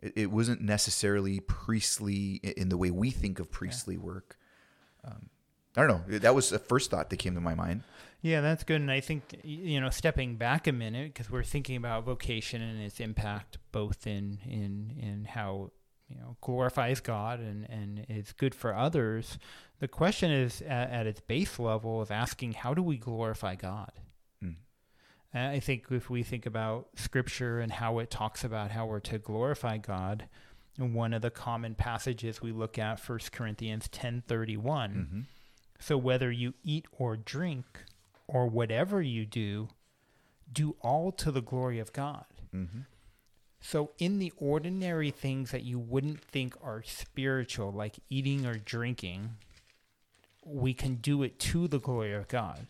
It, 0.00 0.12
it 0.16 0.30
wasn't 0.30 0.60
necessarily 0.60 1.40
priestly 1.40 2.34
in 2.56 2.68
the 2.68 2.76
way 2.76 2.90
we 2.90 3.10
think 3.10 3.38
of 3.38 3.50
priestly 3.50 3.96
work. 3.96 4.36
Um, 5.04 5.30
I 5.76 5.86
don't 5.86 6.08
know. 6.08 6.18
That 6.18 6.34
was 6.34 6.50
the 6.50 6.58
first 6.58 6.90
thought 6.90 7.10
that 7.10 7.18
came 7.18 7.34
to 7.34 7.40
my 7.40 7.54
mind. 7.54 7.82
Yeah, 8.22 8.40
that's 8.40 8.64
good. 8.64 8.80
And 8.80 8.90
I 8.90 9.00
think, 9.00 9.22
you 9.44 9.80
know, 9.80 9.90
stepping 9.90 10.36
back 10.36 10.66
a 10.66 10.72
minute, 10.72 11.12
because 11.14 11.30
we're 11.30 11.42
thinking 11.44 11.76
about 11.76 12.04
vocation 12.04 12.60
and 12.60 12.80
its 12.80 12.98
impact 12.98 13.58
both 13.72 14.06
in, 14.06 14.38
in, 14.44 14.94
in 15.00 15.26
how, 15.26 15.70
you 16.08 16.16
know, 16.16 16.36
glorifies 16.40 17.00
God 17.00 17.40
and, 17.40 17.68
and 17.70 18.06
is 18.08 18.32
good 18.32 18.54
for 18.54 18.74
others. 18.74 19.38
The 19.78 19.88
question 19.88 20.30
is, 20.30 20.62
at, 20.62 20.90
at 20.90 21.06
its 21.06 21.20
base 21.20 21.58
level, 21.58 22.00
of 22.00 22.10
asking, 22.10 22.54
how 22.54 22.74
do 22.74 22.82
we 22.82 22.96
glorify 22.96 23.54
God? 23.54 23.92
Mm. 24.42 24.56
I 25.34 25.60
think 25.60 25.86
if 25.90 26.08
we 26.08 26.22
think 26.22 26.46
about 26.46 26.88
scripture 26.96 27.60
and 27.60 27.70
how 27.70 27.98
it 27.98 28.10
talks 28.10 28.42
about 28.42 28.70
how 28.70 28.86
we're 28.86 29.00
to 29.00 29.18
glorify 29.18 29.76
God, 29.76 30.28
one 30.78 31.12
of 31.12 31.22
the 31.22 31.30
common 31.30 31.74
passages 31.74 32.40
we 32.42 32.52
look 32.52 32.78
at, 32.78 32.98
1 33.00 33.18
Corinthians 33.30 33.88
10.31, 33.88 34.56
Mm-hmm. 34.56 35.20
so 35.78 35.96
whether 35.98 36.30
you 36.32 36.54
eat 36.64 36.86
or 36.92 37.16
drink 37.16 37.84
or 38.28 38.46
whatever 38.46 39.00
you 39.00 39.24
do, 39.24 39.68
do 40.52 40.76
all 40.80 41.12
to 41.12 41.30
the 41.30 41.42
glory 41.42 41.78
of 41.78 41.92
God. 41.92 42.24
Mm-hmm. 42.54 42.80
So 43.60 43.90
in 43.98 44.18
the 44.18 44.32
ordinary 44.36 45.10
things 45.10 45.50
that 45.50 45.64
you 45.64 45.78
wouldn't 45.78 46.20
think 46.20 46.54
are 46.62 46.82
spiritual, 46.84 47.72
like 47.72 47.96
eating 48.08 48.46
or 48.46 48.54
drinking, 48.54 49.30
we 50.44 50.72
can 50.72 50.96
do 50.96 51.22
it 51.22 51.38
to 51.40 51.66
the 51.66 51.80
glory 51.80 52.14
of 52.14 52.28
God. 52.28 52.66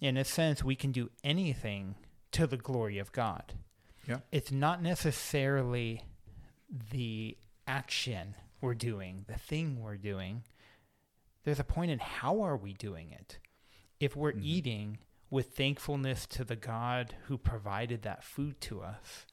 In 0.00 0.16
a 0.16 0.24
sense, 0.24 0.62
we 0.62 0.76
can 0.76 0.92
do 0.92 1.10
anything 1.24 1.96
to 2.32 2.46
the 2.46 2.56
glory 2.56 2.98
of 2.98 3.10
God. 3.10 3.54
Yeah. 4.06 4.18
It's 4.30 4.52
not 4.52 4.80
necessarily 4.82 6.02
the 6.90 7.36
action 7.66 8.34
we're 8.60 8.74
doing, 8.74 9.24
the 9.26 9.38
thing 9.38 9.80
we're 9.82 9.96
doing. 9.96 10.44
There's 11.44 11.58
a 11.58 11.64
point 11.64 11.90
in 11.90 11.98
how 11.98 12.42
are 12.42 12.56
we 12.56 12.72
doing 12.72 13.10
it? 13.10 13.38
If 14.00 14.14
we're 14.16 14.32
Mhm. 14.32 14.44
eating 14.44 14.98
with 15.30 15.54
thankfulness 15.56 16.26
to 16.26 16.44
the 16.44 16.56
God 16.56 17.14
who 17.24 17.36
provided 17.36 18.02
that 18.02 18.24
food 18.24 18.60
to 18.62 18.82
us, 18.82 19.26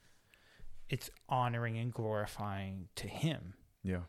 it's 0.89 1.10
honoring 1.29 1.77
and 1.77 1.93
glorifying 1.93 2.89
to 2.95 3.07
Him. 3.07 3.53
Yeah. 3.84 4.03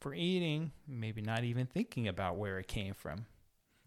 For 0.00 0.14
eating, 0.14 0.72
maybe 0.86 1.22
not 1.22 1.44
even 1.44 1.66
thinking 1.66 2.06
about 2.08 2.36
where 2.36 2.58
it 2.58 2.68
came 2.68 2.94
from. 2.94 3.26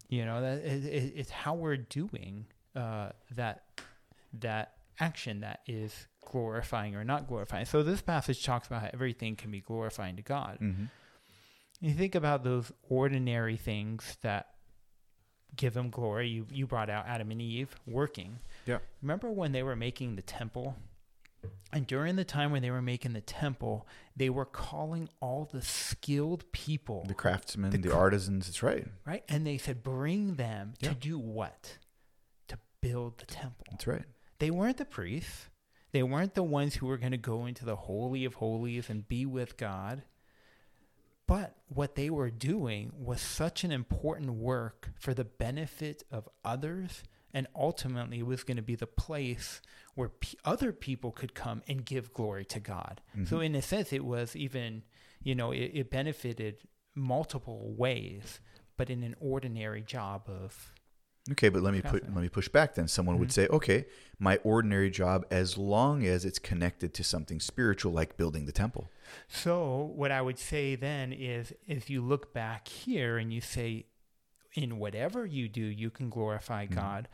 You 0.08 0.24
know, 0.24 0.40
that 0.40 0.58
it, 0.64 0.84
it, 0.84 1.12
it's 1.16 1.30
how 1.30 1.54
we're 1.54 1.76
doing 1.76 2.46
uh, 2.74 3.10
that 3.32 3.80
that 4.32 4.74
action 5.00 5.40
that 5.40 5.60
is 5.66 6.06
glorifying 6.24 6.94
or 6.94 7.04
not 7.04 7.26
glorifying. 7.26 7.64
So 7.64 7.82
this 7.82 8.02
passage 8.02 8.44
talks 8.44 8.66
about 8.66 8.82
how 8.82 8.90
everything 8.92 9.36
can 9.36 9.50
be 9.50 9.60
glorifying 9.60 10.16
to 10.16 10.22
God. 10.22 10.58
Mm-hmm. 10.60 10.84
You 11.80 11.94
think 11.94 12.14
about 12.14 12.44
those 12.44 12.72
ordinary 12.88 13.56
things 13.56 14.18
that 14.22 14.48
give 15.56 15.76
him 15.76 15.90
glory. 15.90 16.28
You 16.28 16.46
you 16.50 16.66
brought 16.66 16.90
out 16.90 17.06
Adam 17.06 17.30
and 17.30 17.40
Eve 17.42 17.74
working. 17.86 18.38
Yeah. 18.66 18.78
Remember 19.02 19.30
when 19.30 19.52
they 19.52 19.62
were 19.62 19.76
making 19.76 20.16
the 20.16 20.22
temple? 20.22 20.76
And 21.72 21.86
during 21.86 22.16
the 22.16 22.24
time 22.24 22.50
when 22.50 22.62
they 22.62 22.70
were 22.70 22.82
making 22.82 23.12
the 23.12 23.20
temple, 23.20 23.86
they 24.16 24.28
were 24.30 24.44
calling 24.46 25.08
all 25.20 25.48
the 25.52 25.62
skilled 25.62 26.50
people, 26.50 27.04
The 27.06 27.14
craftsmen, 27.14 27.70
The 27.70 27.78
the, 27.78 27.94
artisans. 27.94 28.46
That's 28.46 28.62
right. 28.62 28.86
right? 29.06 29.22
And 29.28 29.46
they 29.46 29.58
said, 29.58 29.82
bring 29.84 30.34
them 30.36 30.74
Yeah. 30.80 30.88
to 30.90 30.94
do 30.94 31.18
what? 31.18 31.78
To 32.48 32.58
build 32.80 33.18
the 33.18 33.26
temple. 33.26 33.66
That's 33.70 33.86
right. 33.86 34.04
They 34.40 34.50
weren't 34.50 34.78
the 34.78 34.84
priests. 34.86 35.48
They 35.92 36.02
weren't 36.02 36.34
the 36.34 36.42
ones 36.42 36.76
who 36.76 36.86
were 36.86 36.98
going 36.98 37.12
to 37.12 37.18
go 37.18 37.46
into 37.46 37.64
the 37.64 37.76
Holy 37.76 38.24
of 38.24 38.34
Holies 38.34 38.88
and 38.90 39.06
be 39.06 39.24
with 39.26 39.56
God. 39.56 40.02
But 41.28 41.54
what 41.68 41.94
they 41.94 42.10
were 42.10 42.30
doing 42.30 42.90
was 42.98 43.20
such 43.20 43.62
an 43.62 43.70
important 43.70 44.30
work 44.32 44.90
for 44.98 45.14
the 45.14 45.24
benefit 45.24 46.02
of 46.10 46.28
others. 46.44 47.04
And 47.34 47.46
ultimately, 47.54 48.20
it 48.20 48.26
was 48.26 48.42
going 48.42 48.56
to 48.56 48.62
be 48.62 48.74
the 48.74 48.86
place 48.86 49.60
where 49.94 50.08
p- 50.08 50.38
other 50.44 50.72
people 50.72 51.12
could 51.12 51.34
come 51.34 51.62
and 51.68 51.84
give 51.84 52.14
glory 52.14 52.44
to 52.46 52.58
God. 52.58 53.02
So, 53.26 53.38
Mhm. 53.38 53.44
in 53.44 53.54
a 53.54 53.62
sense, 53.62 53.92
it 53.92 54.04
was 54.04 54.34
even, 54.34 54.82
you 55.22 55.34
know, 55.34 55.52
it, 55.52 55.70
it 55.74 55.90
benefited 55.90 56.62
multiple 56.94 57.74
ways, 57.76 58.40
but 58.78 58.88
in 58.90 59.02
an 59.02 59.14
ordinary 59.20 59.82
job 59.82 60.22
of 60.28 60.72
Okay, 61.32 61.48
but 61.48 61.62
let 61.62 61.74
me 61.74 61.82
put 61.82 62.04
let 62.14 62.22
me 62.22 62.28
push 62.28 62.48
back. 62.48 62.74
Then 62.74 62.88
someone 62.88 63.18
would 63.18 63.28
Mhm. 63.28 63.32
say, 63.32 63.46
okay, 63.48 63.86
my 64.18 64.36
ordinary 64.38 64.90
job, 64.90 65.26
as 65.30 65.58
long 65.58 66.04
as 66.06 66.24
it's 66.24 66.38
connected 66.38 66.94
to 66.94 67.04
something 67.04 67.38
spiritual, 67.40 67.92
like 67.92 68.16
building 68.16 68.46
the 68.46 68.52
temple. 68.52 68.88
So 69.28 69.92
what 69.94 70.10
I 70.10 70.22
would 70.22 70.38
say 70.38 70.74
then 70.74 71.12
is 71.12 71.52
if 71.66 71.90
you 71.90 72.00
look 72.02 72.32
back 72.32 72.68
here 72.68 73.18
and 73.18 73.32
you 73.32 73.40
say 73.40 73.86
in 74.54 74.78
whatever 74.78 75.26
you 75.26 75.48
do 75.48 75.62
you 75.62 75.90
can 75.90 76.08
glorify 76.10 76.66
Mhm. 76.66 76.74
God. 76.74 77.08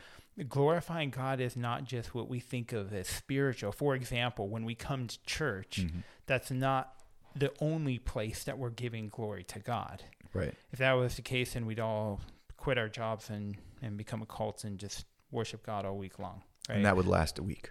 Glorifying 0.49 1.11
God 1.11 1.41
is 1.41 1.57
not 1.57 1.85
just 1.85 2.15
what 2.15 2.29
we 2.29 2.41
think 2.41 2.73
of 2.73 2.93
as 2.93 3.07
spiritual. 3.09 3.71
For 3.71 3.95
example, 3.95 4.49
when 4.49 4.65
we 4.65 4.75
come 4.75 5.07
to 5.07 5.23
church, 5.25 5.81
Mhm. 5.83 6.03
that's 6.27 6.51
not 6.51 7.01
the 7.37 7.53
only 7.61 7.99
place 7.99 8.45
that 8.45 8.59
we're 8.59 8.71
giving 8.71 9.09
glory 9.09 9.45
to 9.45 9.59
God. 9.59 10.05
Right. 10.33 10.55
If 10.73 10.79
that 10.79 10.93
was 10.95 11.17
the 11.17 11.23
case 11.23 11.55
then 11.55 11.67
we'd 11.67 11.81
all 11.81 12.21
quit 12.65 12.79
our 12.79 12.89
jobs 12.89 13.31
and 13.31 13.57
and 13.83 13.97
become 13.97 14.23
a 14.23 14.27
cult 14.27 14.65
and 14.65 14.79
just 14.79 15.05
worship 15.31 15.65
God 15.67 15.85
all 15.85 15.99
week 15.99 16.19
long, 16.19 16.43
right? 16.69 16.77
And 16.77 16.85
that 16.87 16.97
would 16.97 17.07
last 17.07 17.39
a 17.39 17.43
week 17.43 17.71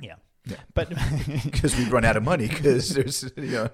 yeah. 0.00 0.16
Yeah. 0.46 0.56
But 0.74 0.88
because 1.44 1.76
we'd 1.76 1.92
run 1.92 2.04
out 2.04 2.16
of 2.16 2.22
money 2.22 2.48
because 2.48 2.88
there's 2.96 3.22
you 3.36 3.50
know 3.52 3.68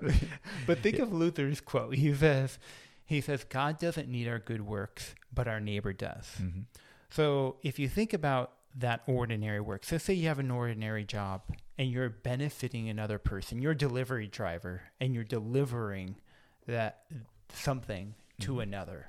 But 0.66 0.78
think 0.80 0.98
of 0.98 1.12
Luther's 1.12 1.60
quote. 1.60 1.94
He 1.94 2.12
says, 2.14 2.58
he 3.04 3.20
says, 3.20 3.44
God 3.44 3.78
doesn't 3.78 4.08
need 4.08 4.26
our 4.28 4.40
good 4.40 4.62
works, 4.62 5.14
but 5.32 5.46
our 5.46 5.60
neighbor 5.60 5.92
does. 5.92 6.26
Mhm. 6.40 6.64
So 7.10 7.56
if 7.62 7.78
you 7.78 7.88
think 7.88 8.12
about 8.12 8.52
that 8.74 9.02
ordinary 9.06 9.60
work, 9.60 9.84
so 9.84 9.96
say 9.96 10.14
you 10.14 10.26
have 10.28 10.40
an 10.40 10.50
ordinary 10.50 11.04
job 11.04 11.42
and 11.78 11.90
you're 11.90 12.10
benefiting 12.10 12.88
another 12.88 13.18
person, 13.18 13.62
you're 13.62 13.72
a 13.72 13.76
delivery 13.88 14.26
driver 14.26 14.82
and 15.00 15.14
you're 15.14 15.24
delivering 15.38 16.16
that 16.66 17.04
something 17.54 18.14
to 18.40 18.54
Mhm. 18.54 18.62
another. 18.64 19.06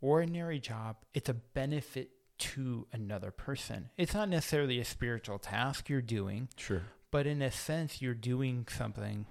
Ordinary 0.00 0.58
job, 0.60 0.96
it's 1.14 1.28
a 1.28 1.34
benefit 1.34 2.10
to 2.38 2.86
another 2.92 3.30
person. 3.30 3.90
It's 3.98 4.14
not 4.14 4.28
necessarily 4.28 4.80
a 4.80 4.84
spiritual 4.84 5.38
task 5.38 5.88
you're 5.90 6.00
doing, 6.00 6.48
sure. 6.56 6.82
but 7.10 7.26
in 7.26 7.42
a 7.42 7.50
sense 7.50 8.00
you're 8.00 8.14
doing 8.14 8.66
something 8.70 9.26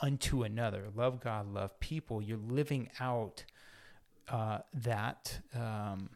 unto 0.00 0.42
another 0.42 0.88
love 0.94 1.20
god 1.20 1.46
love 1.54 1.78
people 1.78 2.20
you're 2.20 2.36
living 2.36 2.90
out 2.98 3.44
uh, 4.28 4.58
that 4.74 5.38
um, 5.54 6.10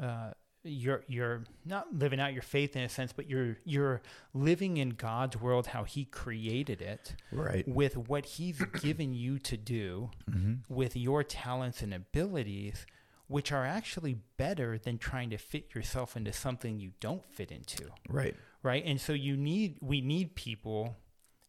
uh, 0.00 0.30
you're 0.62 1.02
you're 1.08 1.42
not 1.66 1.92
living 1.92 2.20
out 2.20 2.32
your 2.32 2.40
faith 2.42 2.76
in 2.76 2.82
a 2.82 2.88
sense 2.88 3.12
but 3.12 3.28
you're 3.28 3.56
you're 3.64 4.00
living 4.32 4.76
in 4.76 4.90
god's 4.90 5.36
world 5.40 5.66
how 5.68 5.82
he 5.82 6.04
created 6.04 6.80
it 6.80 7.16
Right. 7.32 7.66
with 7.66 7.96
what 7.96 8.24
he's 8.26 8.62
given 8.80 9.12
you 9.12 9.38
to 9.40 9.56
do 9.56 10.10
hmm 10.30 10.54
with 10.68 10.96
your 10.96 11.24
talents 11.24 11.82
and 11.82 11.92
abilities 11.92 12.86
which 13.30 13.52
are 13.52 13.64
actually 13.64 14.16
better 14.36 14.76
than 14.76 14.98
trying 14.98 15.30
to 15.30 15.38
fit 15.38 15.72
yourself 15.72 16.16
into 16.16 16.32
something 16.32 16.80
you 16.80 16.90
don't 16.98 17.24
fit 17.32 17.52
into. 17.52 17.84
Right. 18.08 18.34
right? 18.64 18.82
And 18.84 19.00
so 19.00 19.12
you 19.12 19.36
need 19.36 19.78
we 19.80 20.00
need 20.00 20.34
people 20.34 20.96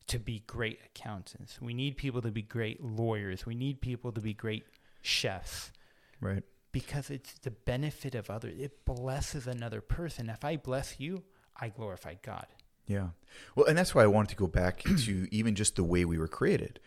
to 0.07 0.19
be 0.19 0.43
great 0.45 0.79
accountants. 0.85 1.59
We 1.59 1.73
need 1.73 1.97
people 1.97 2.21
to 2.21 2.31
be 2.31 2.43
great 2.43 2.83
lawyers. 2.83 3.45
We 3.47 3.55
need 3.55 3.81
people 3.81 4.11
to 4.11 4.21
be 4.21 4.33
great 4.33 4.65
chefs. 5.01 5.71
Right. 6.19 6.43
because 6.71 7.09
it's 7.09 7.33
the 7.39 7.49
benefit 7.49 8.13
of 8.13 8.29
others 8.29 8.53
it 8.59 8.85
blesses 8.85 9.47
another 9.47 9.81
person. 9.81 10.29
If 10.29 10.45
i 10.45 10.55
bless 10.57 10.99
you 10.99 11.23
i 11.59 11.69
glorify 11.69 12.13
god. 12.21 12.45
Yeah. 12.85 13.09
Well, 13.55 13.65
and 13.65 13.77
that's 13.77 13.95
why 13.95 14.03
I 14.03 14.07
wanted 14.07 14.29
to 14.29 14.35
go 14.35 14.47
back 14.47 14.83
to 15.05 15.27
even 15.31 15.55
just 15.55 15.75
the 15.75 15.83
way 15.83 16.05
we 16.05 16.17
were 16.19 16.27
created, 16.27 16.79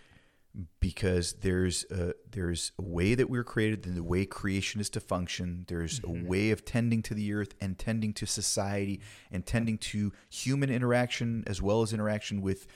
because 0.79 1.33
there's 1.41 1.85
a, 1.91 2.15
there's 2.31 2.73
a 2.79 2.83
way 2.83 3.15
that 3.15 3.29
we 3.29 3.39
were 3.39 3.45
created, 3.45 3.87
and 3.87 3.97
the 3.97 4.03
way 4.05 4.25
creation 4.25 4.81
is 4.81 4.89
to 4.91 5.01
function. 5.01 5.65
There's 5.69 5.99
Mhm. 6.01 6.25
a 6.25 6.29
way 6.29 6.51
of 6.51 6.65
tending 6.65 7.03
to 7.03 7.15
the 7.15 7.33
earth 7.33 7.55
and 7.61 7.77
tending 7.79 8.13
to 8.15 8.27
society 8.27 9.01
and 9.33 9.45
tending 9.45 9.79
to 9.79 10.13
human 10.31 10.71
interaction 10.71 11.43
as 11.47 11.61
well 11.61 11.83
as 11.83 11.93
interaction 11.93 12.41
with 12.41 12.67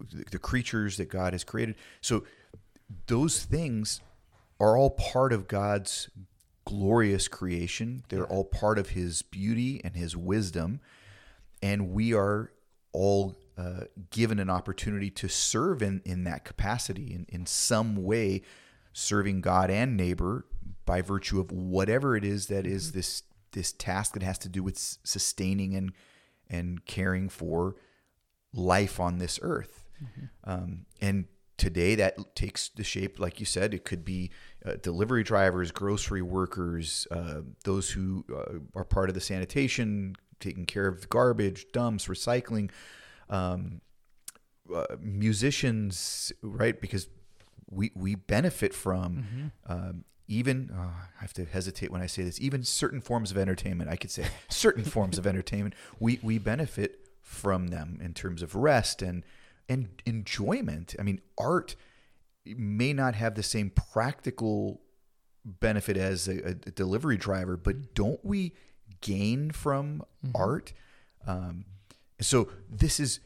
the 0.00 0.24
the 0.32 0.38
creatures 0.38 0.96
that 0.96 1.08
God 1.08 1.32
has 1.34 1.44
created. 1.44 1.76
So 2.00 2.24
those 3.06 3.44
things 3.44 4.00
are 4.58 4.76
all 4.76 4.90
part 4.90 5.32
of 5.32 5.46
God's 5.46 6.08
glorious 6.64 7.28
creation. 7.28 8.04
They're 8.08 8.20
Yeah. 8.20 8.24
all 8.26 8.44
part 8.44 8.78
of 8.78 8.90
His 8.90 9.22
beauty 9.22 9.80
and 9.84 9.94
His 9.94 10.16
wisdom 10.16 10.80
and 11.62 11.92
we 11.92 12.12
are 12.12 12.50
all 12.92 13.36
uh, 13.56 13.84
given 14.10 14.38
an 14.38 14.50
opportunity 14.50 15.10
to 15.10 15.28
serve 15.28 15.82
in, 15.82 16.02
in 16.04 16.24
that 16.24 16.44
capacity 16.44 17.14
in, 17.14 17.26
in 17.28 17.46
some 17.46 17.96
way 17.96 18.42
serving 18.92 19.40
god 19.40 19.70
and 19.70 19.96
neighbor 19.96 20.44
by 20.86 21.00
virtue 21.02 21.40
of 21.40 21.50
whatever 21.50 22.16
it 22.16 22.24
is 22.24 22.46
that 22.46 22.66
is 22.66 22.92
this 22.92 23.22
this 23.52 23.72
task 23.72 24.14
that 24.14 24.22
has 24.22 24.38
to 24.38 24.48
do 24.48 24.62
with 24.62 24.74
s- 24.74 24.98
sustaining 25.04 25.74
and 25.74 25.92
and 26.50 26.84
caring 26.84 27.28
for 27.28 27.76
life 28.52 29.00
on 29.00 29.18
this 29.18 29.38
earth. 29.42 29.84
Um, 30.44 30.86
and 31.00 31.24
today 31.56 31.94
that 31.94 32.34
takes 32.34 32.68
the 32.68 32.84
shape, 32.84 33.18
like 33.18 33.40
you 33.40 33.46
said, 33.46 33.72
it 33.74 33.84
could 33.84 34.04
be 34.04 34.30
uh, 34.64 34.74
delivery 34.82 35.22
drivers, 35.22 35.70
grocery 35.72 36.22
workers, 36.22 37.06
uh, 37.10 37.40
those 37.64 37.90
who 37.90 38.24
uh, 38.32 38.58
are 38.78 38.84
part 38.84 39.08
of 39.08 39.14
the 39.14 39.20
sanitation, 39.20 40.14
taking 40.40 40.66
care 40.66 40.86
of 40.86 41.08
garbage, 41.08 41.66
dumps, 41.72 42.06
recycling, 42.06 42.70
um, 43.28 43.80
uh, 44.74 44.84
musicians, 45.00 46.32
right? 46.42 46.80
Because 46.80 47.08
we 47.70 47.90
we 47.94 48.14
benefit 48.14 48.74
from 48.74 49.52
um, 49.66 50.04
even 50.28 50.70
uh, 50.74 50.80
I 50.80 51.20
have 51.20 51.32
to 51.34 51.44
hesitate 51.44 51.90
when 51.90 52.00
I 52.00 52.06
say 52.06 52.22
this. 52.22 52.40
Even 52.40 52.64
certain 52.64 53.00
forms 53.00 53.30
of 53.30 53.38
entertainment, 53.38 53.90
I 53.90 53.96
could 53.96 54.10
say 54.10 54.26
certain 54.48 54.84
forms 54.84 55.18
of 55.18 55.26
entertainment, 55.26 55.74
we 56.00 56.18
we 56.22 56.38
benefit 56.38 57.00
from 57.20 57.68
them 57.68 57.98
in 58.02 58.14
terms 58.14 58.42
of 58.42 58.54
rest 58.54 59.02
and 59.02 59.24
and 59.68 59.88
enjoyment. 60.06 60.94
I 60.98 61.02
mean, 61.02 61.20
art 61.38 61.76
may 62.44 62.92
not 62.92 63.14
have 63.14 63.34
the 63.34 63.42
same 63.42 63.70
practical 63.70 64.80
benefit 65.44 65.96
as 65.96 66.28
a, 66.28 66.48
a 66.48 66.54
delivery 66.54 67.16
driver, 67.16 67.56
but 67.56 67.94
don't 67.94 68.22
we 68.24 68.52
gain 69.00 69.50
from 69.50 70.02
art? 70.34 70.72
Um, 71.26 71.64
so 72.20 72.48
this 72.70 73.00
is 73.00 73.20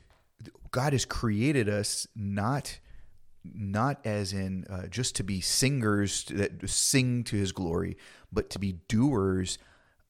God 0.71 0.92
has 0.92 1.04
created 1.04 1.68
us 1.68 2.07
not 2.14 2.78
not 3.45 4.04
as 4.04 4.33
in 4.33 4.64
uh, 4.68 4.87
just 4.88 5.16
to 5.16 5.23
be 5.23 5.40
singers 5.40 6.25
that 6.30 6.68
sing 6.68 7.25
to 7.25 7.37
His 7.37 7.52
glory, 7.52 7.97
but 8.33 8.50
to 8.50 8.59
be 8.59 8.73
doers 8.88 9.59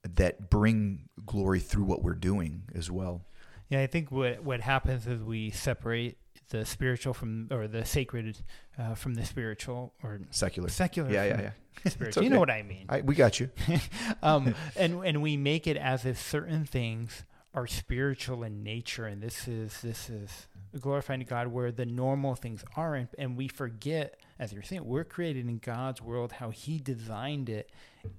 that 0.02 0.50
bring 0.50 1.08
glory 1.26 1.60
through 1.60 1.84
what 1.84 2.02
we're 2.02 2.14
doing 2.14 2.62
as 2.74 2.90
well. 2.90 3.22
Yeah, 3.68 3.82
I 3.82 3.86
think 3.86 4.10
what 4.10 4.42
what 4.42 4.60
happens 4.60 5.06
is 5.06 5.22
we 5.22 5.50
separate 5.50 6.16
the 6.50 6.64
spiritual 6.64 7.12
from 7.12 7.48
or 7.50 7.68
the 7.68 7.84
sacred 7.84 8.38
uh, 8.78 8.94
from 8.94 9.14
the 9.14 9.24
spiritual 9.24 9.92
or 10.02 10.20
Secular. 10.30 10.68
secular. 10.68 11.10
Yeah, 11.10 11.24
yeah, 11.24 11.40
yeah. 11.40 11.50
Spiritual. 11.90 12.24
You 12.24 12.30
know 12.30 12.40
what 12.40 12.50
I 12.50 12.62
mean. 12.62 12.86
I, 12.88 13.02
we 13.02 13.14
got 13.14 13.38
you. 13.38 13.50
um, 14.22 14.54
and 14.74 15.04
and 15.04 15.22
we 15.22 15.36
make 15.36 15.66
it 15.66 15.76
as 15.76 16.04
if 16.04 16.20
certain 16.20 16.64
things 16.64 17.24
are 17.54 17.66
spiritual 17.66 18.42
in 18.44 18.62
nature, 18.62 19.06
and 19.06 19.22
this 19.22 19.48
is 19.48 19.80
this 19.80 20.10
is 20.10 20.46
glorifying 20.80 21.20
God, 21.22 21.48
where 21.48 21.72
the 21.72 21.86
normal 21.86 22.34
things 22.34 22.64
aren't, 22.76 23.14
and 23.18 23.36
we 23.36 23.48
forget, 23.48 24.20
as 24.38 24.52
you're 24.52 24.62
saying, 24.62 24.84
we're 24.84 25.04
created 25.04 25.48
in 25.48 25.58
God's 25.58 26.02
world, 26.02 26.32
how 26.32 26.50
He 26.50 26.78
designed 26.78 27.48
it. 27.48 27.70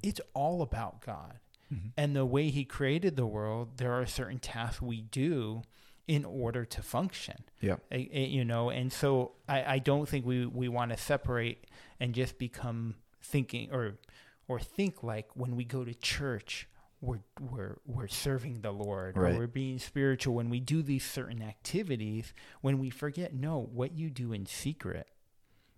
It's 0.02 0.20
all 0.34 0.62
about 0.62 1.02
God, 1.02 1.40
mm-hmm. 1.74 1.90
and 1.96 2.16
the 2.16 2.26
way 2.26 2.50
He 2.50 2.66
created 2.66 3.16
the 3.16 3.26
world. 3.28 3.78
There 3.78 3.94
are 3.94 4.06
certain 4.06 4.40
tasks 4.40 4.82
we 4.82 5.02
do 5.02 5.62
in 6.08 6.26
order 6.26 6.66
to 6.66 6.82
function. 6.82 7.44
Yeah. 7.62 7.76
I- 7.92 8.10
I- 8.12 8.18
you 8.18 8.44
know 8.44 8.72
and 8.72 8.92
so 8.92 9.34
i, 9.48 9.76
I 9.76 9.80
don't 9.80 10.10
think 10.10 10.26
we, 10.26 10.46
we 10.48 10.68
want 10.68 10.90
to 10.92 10.98
separate 10.98 11.68
and 12.00 12.16
just 12.16 12.40
become 12.40 12.96
thinking 13.22 13.70
or 13.72 14.00
or 14.48 14.60
think 14.60 15.04
like 15.04 15.28
when 15.36 15.56
we 15.56 15.64
go 15.66 15.86
to 15.86 15.94
church 15.94 16.68
we're 17.02 17.20
we're 17.40 17.78
we're 17.86 18.08
serving 18.08 18.62
the 18.62 18.72
lord 18.72 19.16
Right. 19.18 19.34
or 19.36 19.38
we're 19.40 19.48
being 19.48 19.80
spiritual 19.80 20.36
when 20.36 20.50
we 20.50 20.60
do 20.60 20.82
these 20.82 21.06
certain 21.06 21.42
activities 21.42 22.34
when 22.62 22.78
we 22.80 22.90
forget 22.90 23.34
no 23.34 23.60
what 23.72 23.94
you 23.98 24.10
do 24.10 24.34
in 24.34 24.46
secret 24.46 25.08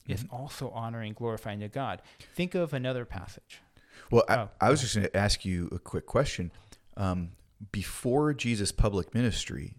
is 0.08 0.26
also 0.32 0.70
honoring 0.72 1.14
glorifying 1.14 1.60
to 1.60 1.68
god 1.68 2.02
think 2.36 2.56
of 2.56 2.74
another 2.74 3.06
passage 3.06 3.62
Well, 4.10 4.24
I, 4.28 4.36
Oh, 4.38 4.50
I 4.60 4.70
was 4.72 4.82
just 4.82 4.96
going 4.96 5.06
to 5.08 5.16
ask 5.16 5.46
you 5.46 5.70
a 5.72 5.78
quick 5.80 6.06
question. 6.08 6.52
Um, 6.98 7.32
before 7.72 8.34
Jesus' 8.34 8.72
public 8.72 9.14
ministry, 9.14 9.76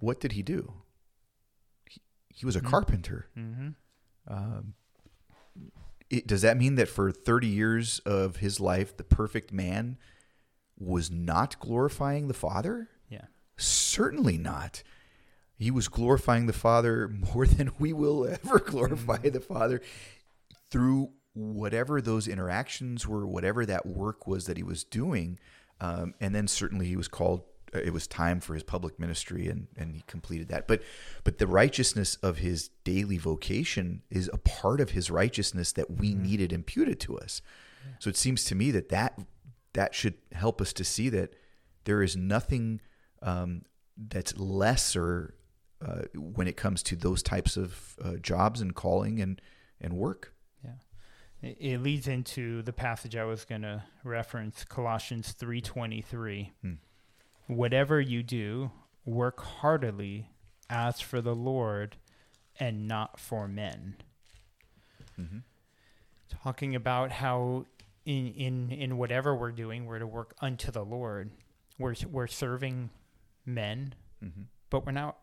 what 0.00 0.20
did 0.20 0.32
he 0.32 0.42
do? 0.42 0.72
He, 1.90 2.00
he 2.34 2.46
was 2.46 2.56
a 2.56 2.60
carpenter. 2.62 3.26
mm-hmm. 3.38 3.68
Um, 4.26 4.74
it, 6.10 6.26
does 6.26 6.42
that 6.42 6.56
mean 6.56 6.76
that 6.76 6.88
for 6.88 7.12
30 7.12 7.46
years 7.46 8.00
of 8.00 8.36
his 8.36 8.58
life, 8.60 8.96
the 8.96 9.04
perfect 9.04 9.52
man 9.52 9.98
was 10.78 11.10
not 11.10 11.58
glorifying 11.58 12.28
the 12.28 12.34
Father? 12.34 12.88
yeah 13.08 13.26
Certainly 13.56 14.38
not. 14.38 14.82
He 15.58 15.70
was 15.70 15.88
glorifying 15.88 16.46
the 16.46 16.52
Father 16.52 17.08
more 17.34 17.46
than 17.46 17.72
we 17.78 17.92
will 17.92 18.26
ever 18.26 18.58
glorify 18.58 19.18
the 19.18 19.40
Father 19.40 19.80
through 20.70 21.10
whatever 21.34 22.00
those 22.00 22.26
interactions 22.26 23.06
were, 23.06 23.26
whatever 23.26 23.66
that 23.66 23.86
work 23.86 24.26
was 24.26 24.46
that 24.46 24.56
he 24.56 24.62
was 24.62 24.84
doing. 24.84 25.38
Um, 25.80 26.14
and 26.20 26.34
then 26.34 26.48
certainly 26.48 26.86
he 26.86 26.96
was 26.96 27.08
called. 27.08 27.42
It 27.74 27.92
was 27.92 28.06
time 28.06 28.40
for 28.40 28.54
his 28.54 28.62
public 28.62 28.98
ministry, 28.98 29.48
and 29.48 29.66
and 29.76 29.96
he 29.96 30.02
completed 30.06 30.48
that. 30.48 30.66
But 30.66 30.82
but 31.24 31.38
the 31.38 31.46
righteousness 31.46 32.16
of 32.22 32.38
his 32.38 32.70
daily 32.84 33.18
vocation 33.18 34.02
is 34.08 34.30
a 34.32 34.38
part 34.38 34.80
of 34.80 34.90
his 34.90 35.10
righteousness 35.10 35.72
that 35.72 35.90
we 35.90 36.14
needed 36.14 36.52
imputed 36.52 37.00
to 37.00 37.18
us. 37.18 37.42
So 37.98 38.08
it 38.08 38.16
seems 38.16 38.44
to 38.44 38.54
me 38.54 38.70
that 38.70 38.88
that 38.88 39.18
that 39.76 39.94
should 39.94 40.14
help 40.32 40.60
us 40.60 40.72
to 40.72 40.84
see 40.84 41.08
that 41.10 41.34
there 41.84 42.02
is 42.02 42.16
nothing 42.16 42.80
um, 43.22 43.62
that's 43.96 44.36
lesser 44.36 45.34
uh, 45.84 46.02
when 46.14 46.48
it 46.48 46.56
comes 46.56 46.82
to 46.82 46.96
those 46.96 47.22
types 47.22 47.56
of 47.56 47.96
uh, 48.02 48.14
jobs 48.16 48.60
and 48.60 48.74
calling 48.74 49.20
and 49.20 49.40
and 49.80 49.92
work. 49.92 50.32
Yeah. 50.64 50.70
It, 51.42 51.56
it 51.60 51.82
leads 51.82 52.08
into 52.08 52.62
the 52.62 52.72
passage 52.72 53.14
I 53.14 53.24
was 53.24 53.44
going 53.44 53.62
to 53.62 53.84
reference, 54.02 54.64
Colossians 54.64 55.34
3:23. 55.38 56.52
Hmm. 56.62 56.72
Whatever 57.46 58.00
you 58.00 58.22
do, 58.22 58.70
work 59.04 59.42
heartily 59.42 60.30
as 60.70 61.00
for 61.00 61.20
the 61.20 61.34
Lord 61.34 61.96
and 62.58 62.88
not 62.88 63.20
for 63.20 63.46
men. 63.46 63.96
Mhm. 65.20 65.42
Talking 66.28 66.74
about 66.74 67.12
how 67.12 67.66
in 68.06 68.28
in 68.28 68.70
in 68.70 68.96
whatever 68.96 69.34
we're 69.36 69.52
doing, 69.52 69.84
we're 69.84 69.98
to 69.98 70.06
work 70.06 70.34
unto 70.40 70.70
the 70.70 70.84
Lord. 70.84 71.30
We're 71.78 71.94
we're 72.10 72.26
serving 72.26 72.88
men, 73.44 73.94
Mm-hmm. 74.24 74.42
but 74.70 74.86
we're 74.86 74.92
not 74.92 75.18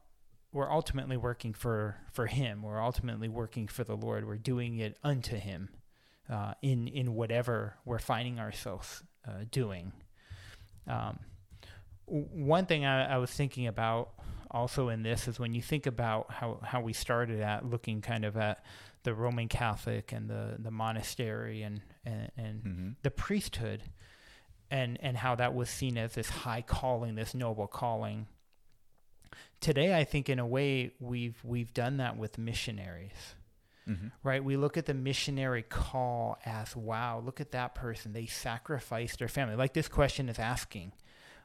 we're 0.52 0.72
ultimately 0.72 1.18
working 1.18 1.52
for 1.52 1.98
for 2.12 2.28
him 2.28 2.62
we're 2.62 2.80
ultimately 2.80 3.28
working 3.28 3.68
for 3.68 3.84
the 3.84 3.98
lord 3.98 4.24
we're 4.28 4.38
doing 4.38 4.78
it 4.78 5.00
unto 5.04 5.36
him 5.36 5.70
uh, 6.30 6.54
in 6.62 6.88
in 6.88 7.16
whatever 7.16 7.76
we're 7.86 7.98
finding 7.98 8.40
ourselves 8.40 9.02
uh, 9.28 9.46
doing 9.50 9.92
um, 10.88 11.18
one 12.06 12.68
thing 12.68 12.86
I, 12.86 13.16
I 13.16 13.18
was 13.18 13.32
thinking 13.32 13.66
about 13.66 14.12
also 14.52 14.90
in 14.90 15.02
this 15.02 15.28
is 15.28 15.40
when 15.40 15.56
you 15.56 15.62
think 15.64 15.88
about 15.88 16.32
how, 16.32 16.60
how 16.62 16.82
we 16.82 16.94
started 16.94 17.40
at 17.40 17.66
looking 17.66 18.02
kind 18.02 18.24
of 18.24 18.38
at 18.38 18.64
the 19.04 19.14
Roman 19.14 19.48
Catholic 19.48 20.12
and 20.12 20.30
the, 20.30 20.56
the 20.60 20.72
monastery 20.72 21.62
and, 21.64 21.82
and, 22.06 22.32
and 22.38 22.64
Mm-hmm. 22.64 22.90
the 23.04 23.12
priesthood 23.12 23.84
and 24.72 24.98
and 25.02 25.18
how 25.18 25.36
that 25.36 25.54
was 25.54 25.70
seen 25.70 25.98
as 25.98 26.14
this 26.14 26.30
high 26.30 26.62
calling, 26.62 27.16
this 27.16 27.34
noble 27.36 27.68
calling. 27.68 28.28
Today, 29.62 29.96
I 29.98 30.04
think 30.04 30.30
in 30.30 30.40
a 30.40 30.46
way 30.48 30.92
we've 31.00 31.38
we've 31.44 31.74
done 31.74 31.98
that 31.98 32.18
with 32.18 32.38
missionaries, 32.38 33.36
Mm-hmm. 33.88 34.08
right? 34.24 34.42
We 34.44 34.56
look 34.56 34.78
at 34.78 34.86
the 34.86 34.94
missionary 34.94 35.62
call 35.64 36.38
as 36.46 36.74
wow, 36.76 37.22
look 37.24 37.42
at 37.42 37.52
that 37.52 37.76
person. 37.76 38.14
They 38.14 38.26
sacrificed 38.26 39.20
their 39.20 39.28
family. 39.28 39.56
Like 39.58 39.74
this 39.74 39.90
question 39.90 40.30
is 40.30 40.40
asking, 40.40 40.94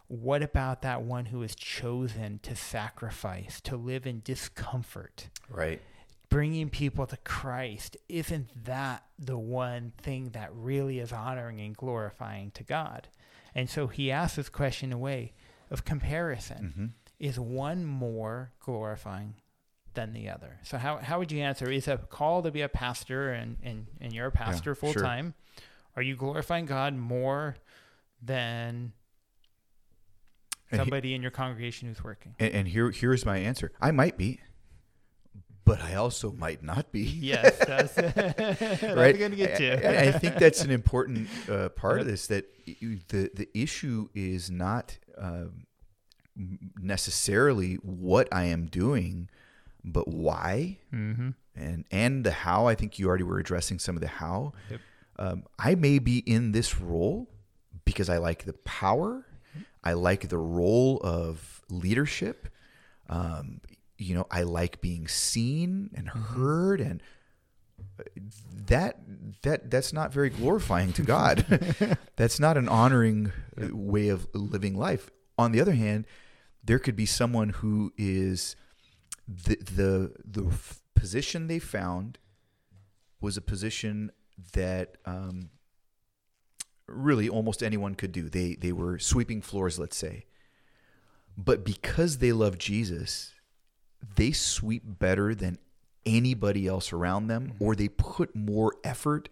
what 0.06 0.42
about 0.42 0.82
that 0.82 1.02
one 1.02 1.26
who 1.26 1.42
is 1.42 1.54
chosen 1.56 2.38
to 2.44 2.54
sacrifice, 2.54 3.60
to 3.62 3.76
live 3.76 4.06
in 4.06 4.22
discomfort? 4.24 5.28
Right. 5.50 5.82
Bringing 6.28 6.68
people 6.68 7.06
to 7.06 7.16
Christ, 7.18 7.96
isn't 8.08 8.64
that 8.64 9.04
the 9.18 9.38
one 9.38 9.92
thing 9.98 10.30
that 10.30 10.50
really 10.54 10.98
is 10.98 11.12
honoring 11.12 11.60
and 11.60 11.76
glorifying 11.76 12.50
to 12.52 12.62
God? 12.64 13.08
And 13.54 13.68
so 13.68 13.86
he 13.86 14.10
asks 14.10 14.36
this 14.36 14.48
question 14.48 14.92
a 14.92 14.98
way 14.98 15.32
of 15.70 15.84
comparison. 15.84 16.72
Mm-hmm. 16.72 16.86
Is 17.18 17.40
one 17.40 17.84
more 17.84 18.52
glorifying 18.60 19.34
than 19.94 20.12
the 20.12 20.28
other? 20.28 20.58
So 20.62 20.78
how, 20.78 20.98
how 20.98 21.18
would 21.18 21.32
you 21.32 21.40
answer? 21.42 21.68
Is 21.68 21.88
a 21.88 21.96
call 21.96 22.42
to 22.42 22.52
be 22.52 22.60
a 22.60 22.68
pastor 22.68 23.32
and, 23.32 23.56
and, 23.62 23.86
and 24.00 24.12
you're 24.12 24.28
a 24.28 24.32
pastor 24.32 24.74
sure. 24.74 24.74
full 24.76 24.94
time? 24.94 25.34
Are 25.96 26.02
you 26.02 26.14
glorifying 26.14 26.66
God 26.66 26.94
more 26.94 27.56
than 28.22 28.92
And, 30.70 30.80
he- 30.80 30.84
somebody 30.84 31.14
in 31.14 31.22
your 31.22 31.32
congregation 31.32 31.88
who's 31.88 32.04
working? 32.04 32.36
and, 32.38 32.52
and 32.54 32.68
here 32.68 32.90
here's 32.92 33.24
my 33.26 33.38
answer. 33.38 33.72
I 33.80 33.90
might 33.90 34.16
be, 34.16 34.40
but 35.68 35.82
I 35.82 35.94
also 35.96 36.32
might 36.32 36.62
not 36.62 36.90
be. 36.90 37.02
Yes, 37.02 37.58
that's, 37.66 37.94
that's 37.94 38.82
right? 38.82 39.16
going 39.16 39.32
to 39.32 39.36
get 39.36 39.60
you. 39.60 39.68
And 39.68 39.96
I 39.96 40.18
think 40.18 40.36
that's 40.36 40.62
an 40.62 40.70
important 40.70 41.28
uh, 41.48 41.68
part 41.68 42.00
of 42.00 42.06
this. 42.06 42.26
That 42.28 42.46
the 42.64 43.30
the 43.34 43.48
issue 43.54 44.08
is 44.14 44.50
not 44.50 44.98
um, 45.18 45.66
necessarily 46.80 47.74
what 47.74 48.28
I 48.32 48.44
am 48.44 48.66
doing, 48.66 49.28
but 49.84 50.08
why 50.08 50.78
mm-hmm. 50.92 51.30
and 51.54 51.84
and 51.90 52.24
the 52.24 52.32
how. 52.32 52.66
I 52.66 52.74
think 52.74 52.98
you 52.98 53.06
already 53.06 53.24
were 53.24 53.38
addressing 53.38 53.78
some 53.78 53.94
of 53.94 54.00
the 54.00 54.08
how. 54.08 54.54
Yep. 54.70 54.80
Um, 55.20 55.42
I 55.58 55.74
may 55.74 55.98
be 55.98 56.18
in 56.18 56.52
this 56.52 56.80
role 56.80 57.28
because 57.84 58.08
I 58.08 58.18
like 58.18 58.44
the 58.44 58.52
power. 58.52 59.26
I 59.84 59.92
like 59.92 60.28
the 60.28 60.38
role 60.38 61.00
of 61.02 61.62
leadership. 61.68 62.48
Um, 63.08 63.60
you 63.98 64.14
know, 64.14 64.26
I 64.30 64.42
like 64.42 64.80
being 64.80 65.08
seen 65.08 65.90
and 65.94 66.08
mm-hmm. 66.08 66.40
heard, 66.40 66.80
and 66.80 67.02
uh, 67.98 68.04
that 68.66 69.00
that 69.42 69.70
that's 69.70 69.92
not 69.92 70.12
very 70.12 70.30
glorifying 70.30 70.92
to 70.94 71.02
God. 71.02 71.44
that's 72.16 72.40
not 72.40 72.56
an 72.56 72.68
honoring 72.68 73.32
uh, 73.60 73.74
way 73.76 74.08
of 74.08 74.28
living 74.32 74.76
life. 74.78 75.10
On 75.36 75.52
the 75.52 75.60
other 75.60 75.72
hand, 75.72 76.06
there 76.64 76.78
could 76.78 76.96
be 76.96 77.06
someone 77.06 77.50
who 77.50 77.92
is 77.96 78.56
the 79.26 79.56
the 79.56 80.12
the 80.24 80.50
position 80.94 81.46
they 81.46 81.58
found 81.58 82.18
was 83.20 83.36
a 83.36 83.42
position 83.42 84.12
that 84.52 84.96
um, 85.04 85.50
really 86.86 87.28
almost 87.28 87.62
anyone 87.62 87.94
could 87.94 88.12
do. 88.12 88.28
They 88.28 88.54
they 88.54 88.72
were 88.72 88.98
sweeping 88.98 89.42
floors, 89.42 89.78
let's 89.78 89.96
say, 89.96 90.26
but 91.36 91.64
because 91.64 92.18
they 92.18 92.32
love 92.32 92.58
Jesus, 92.58 93.32
they 94.16 94.32
sweep 94.32 94.82
better 94.86 95.34
than 95.34 95.58
anybody 96.06 96.66
else 96.66 96.92
around 96.92 97.26
them, 97.28 97.48
mm-hmm. 97.48 97.64
or 97.64 97.74
they 97.74 97.88
put 97.88 98.34
more 98.34 98.74
effort 98.84 99.28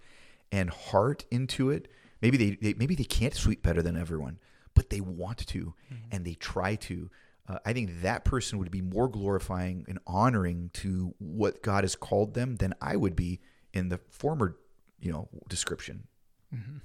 and 0.52 0.70
heart 0.70 1.24
into 1.30 1.70
it. 1.70 1.88
Maybe 2.22 2.36
they, 2.36 2.50
they 2.60 2.74
maybe 2.74 2.94
they 2.94 3.04
can't 3.04 3.34
sweep 3.34 3.62
better 3.62 3.82
than 3.82 3.96
everyone, 3.96 4.38
but 4.74 4.90
they 4.90 5.00
want 5.00 5.46
to 5.46 5.74
mm-hmm. 5.92 6.08
and 6.12 6.24
they 6.24 6.34
try 6.34 6.76
to. 6.76 7.10
Uh, 7.48 7.58
I 7.64 7.72
think 7.72 8.02
that 8.02 8.24
person 8.24 8.58
would 8.58 8.70
be 8.72 8.80
more 8.80 9.08
glorifying 9.08 9.84
and 9.88 10.00
honoring 10.06 10.70
to 10.74 11.14
what 11.18 11.62
God 11.62 11.84
has 11.84 11.94
called 11.94 12.34
them 12.34 12.56
than 12.56 12.74
I 12.80 12.96
would 12.96 13.14
be 13.14 13.40
in 13.72 13.88
the 13.88 13.98
former, 14.10 14.56
you 15.00 15.12
know, 15.12 15.28
description. 15.48 16.08
Mm-hmm. 16.52 16.78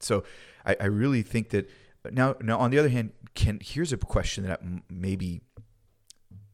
So 0.00 0.24
I, 0.66 0.76
I 0.80 0.86
really 0.86 1.22
think 1.22 1.50
that 1.50 1.70
now, 2.10 2.34
now 2.40 2.58
on 2.58 2.70
the 2.70 2.78
other 2.78 2.88
hand, 2.88 3.12
can 3.34 3.60
here's 3.62 3.92
a 3.92 3.96
question 3.96 4.44
that 4.44 4.60
maybe 4.90 5.40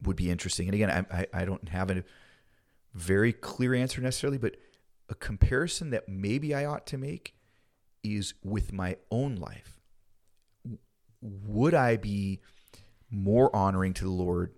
would 0.03 0.15
be 0.15 0.29
interesting. 0.29 0.67
And 0.67 0.75
again, 0.75 0.89
I, 1.11 1.19
I, 1.19 1.41
I 1.41 1.45
don't 1.45 1.69
have 1.69 1.89
a 1.91 2.03
very 2.93 3.33
clear 3.33 3.73
answer 3.73 4.01
necessarily, 4.01 4.37
but 4.37 4.55
a 5.09 5.15
comparison 5.15 5.89
that 5.91 6.07
maybe 6.07 6.53
I 6.53 6.65
ought 6.65 6.85
to 6.87 6.97
make 6.97 7.35
is 8.03 8.33
with 8.43 8.71
my 8.71 8.97
own 9.11 9.35
life. 9.35 9.79
Would 11.21 11.73
I 11.73 11.97
be 11.97 12.39
more 13.11 13.53
honoring 13.55 13.93
to 13.95 14.03
the 14.03 14.11
Lord 14.11 14.53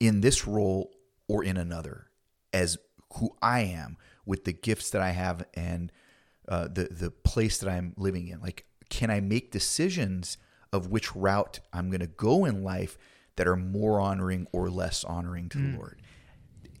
in 0.00 0.20
this 0.20 0.46
role 0.46 0.90
or 1.28 1.44
in 1.44 1.56
another 1.56 2.08
as 2.52 2.78
who 3.14 3.36
I 3.40 3.60
am 3.60 3.96
with 4.26 4.44
the 4.44 4.52
gifts 4.52 4.90
that 4.90 5.02
I 5.02 5.10
have 5.10 5.46
and 5.54 5.92
uh, 6.48 6.68
the 6.68 6.88
the 6.90 7.10
place 7.10 7.58
that 7.58 7.70
I'm 7.70 7.94
living 7.96 8.28
in. 8.28 8.40
Like, 8.40 8.66
can 8.90 9.10
I 9.10 9.20
make 9.20 9.50
decisions 9.50 10.36
of 10.72 10.88
which 10.88 11.14
route 11.14 11.60
I'm 11.72 11.88
going 11.88 12.00
to 12.00 12.06
go 12.06 12.44
in 12.44 12.64
life 12.64 12.98
that 13.36 13.46
are 13.46 13.56
more 13.56 14.00
honoring 14.00 14.46
or 14.52 14.70
less 14.70 15.04
honoring 15.04 15.48
to 15.50 15.58
the 15.58 15.76
Lord? 15.76 16.00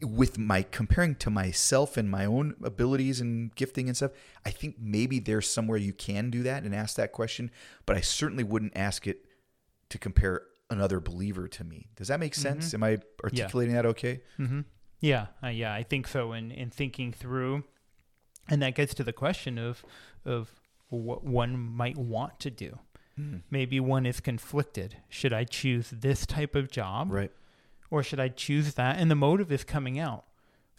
With 0.02 0.38
my 0.38 0.62
comparing 0.62 1.14
to 1.16 1.30
myself 1.30 1.96
and 1.96 2.10
my 2.10 2.24
own 2.26 2.56
abilities 2.62 3.20
and 3.20 3.54
gifting 3.54 3.88
and 3.88 3.96
stuff, 3.96 4.10
I 4.44 4.50
think 4.50 4.76
maybe 4.78 5.18
there's 5.18 5.48
somewhere 5.48 5.78
you 5.78 5.92
can 5.92 6.30
do 6.30 6.42
that 6.42 6.62
and 6.62 6.74
ask 6.74 6.96
that 6.96 7.12
question, 7.12 7.50
but 7.86 7.96
I 7.96 8.00
certainly 8.00 8.44
wouldn't 8.44 8.76
ask 8.76 9.06
it 9.06 9.24
to 9.88 9.98
compare 9.98 10.42
another 10.70 11.00
believer 11.00 11.48
to 11.48 11.64
me. 11.64 11.88
Does 11.96 12.08
that 12.08 12.20
make 12.20 12.34
sense? 12.34 12.74
Am 12.74 12.82
I 12.82 12.98
articulating 13.22 13.74
that 13.74 13.86
okay? 13.86 14.20
Mm-hmm. 14.38 14.60
Yeah, 15.00 15.26
uh, 15.42 15.48
yeah, 15.48 15.72
I 15.74 15.82
think 15.82 16.08
so. 16.08 16.32
In 16.32 16.50
in 16.50 16.70
thinking 16.70 17.12
through, 17.12 17.64
and 18.48 18.62
that 18.62 18.74
gets 18.74 18.94
to 18.94 19.04
the 19.04 19.12
question 19.12 19.58
of 19.58 19.84
of 20.24 20.50
what 20.88 21.24
one 21.24 21.58
might 21.58 21.96
want 21.96 22.40
to 22.40 22.50
do. 22.50 22.78
Hmm. 23.16 23.38
Maybe 23.50 23.78
one 23.80 24.06
is 24.06 24.20
conflicted. 24.20 24.96
Should 25.08 25.32
I 25.32 25.44
choose 25.44 25.90
this 25.90 26.26
type 26.26 26.54
of 26.54 26.70
job, 26.70 27.12
Right. 27.12 27.30
or 27.90 28.02
should 28.02 28.18
I 28.20 28.28
choose 28.28 28.74
that? 28.74 28.98
And 28.98 29.10
the 29.10 29.14
motive 29.14 29.52
is 29.52 29.62
coming 29.64 29.98
out. 29.98 30.24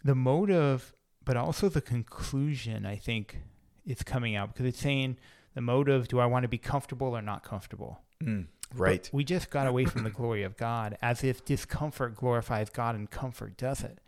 The 0.04 0.14
motive, 0.14 0.94
but 1.24 1.36
also 1.36 1.68
the 1.68 1.80
conclusion. 1.80 2.84
I 2.86 2.96
think 2.96 3.40
is 3.86 4.02
coming 4.02 4.34
out 4.36 4.52
because 4.52 4.66
it's 4.66 4.80
saying 4.80 5.16
the 5.54 5.60
motive. 5.60 6.08
Do 6.08 6.18
I 6.20 6.26
want 6.26 6.42
to 6.42 6.48
be 6.48 6.58
comfortable 6.58 7.16
or 7.16 7.22
not 7.22 7.42
comfortable? 7.42 8.00
Mm, 8.22 8.46
But 8.70 8.78
right. 8.78 9.10
we 9.12 9.24
just 9.24 9.48
got 9.50 9.66
away 9.66 9.84
from 9.84 10.02
the 10.04 10.10
glory 10.10 10.42
of 10.42 10.56
God 10.56 10.98
as 11.02 11.22
if 11.24 11.44
discomfort 11.44 12.16
glorifies 12.16 12.68
God 12.70 12.94
and 12.96 13.10
comfort 13.10 13.56
doesn't. 13.56 13.98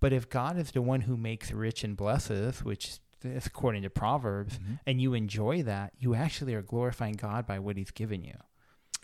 But 0.00 0.12
if 0.12 0.28
God 0.28 0.56
is 0.58 0.72
the 0.72 0.82
one 0.82 1.02
who 1.02 1.16
makes 1.16 1.50
rich 1.52 1.82
and 1.84 1.96
blesses, 1.96 2.62
which 2.64 2.98
is 3.22 3.46
according 3.46 3.82
to 3.82 3.90
Proverbs, 3.90 4.58
Mhm. 4.58 4.80
and 4.86 5.00
you 5.00 5.14
enjoy 5.14 5.62
that, 5.64 5.92
you 5.98 6.14
actually 6.14 6.54
are 6.54 6.62
glorifying 6.62 7.14
God 7.14 7.46
by 7.46 7.58
what 7.58 7.76
he's 7.76 7.90
given 7.90 8.22
you. 8.24 8.36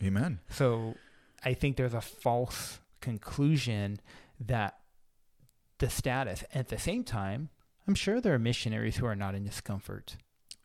Amen. 0.02 0.40
So 0.50 0.96
I 1.44 1.54
think 1.54 1.76
there's 1.76 1.94
a 1.94 2.00
false 2.00 2.80
conclusion 3.00 4.00
that 4.40 4.78
the 5.78 5.90
status, 5.90 6.44
at 6.54 6.68
the 6.68 6.78
same 6.78 7.04
time, 7.04 7.50
I'm 7.86 7.94
sure 7.94 8.20
there 8.20 8.34
are 8.34 8.38
missionaries 8.38 8.96
who 8.96 9.06
are 9.06 9.16
not 9.16 9.34
in 9.34 9.44
discomfort 9.44 10.16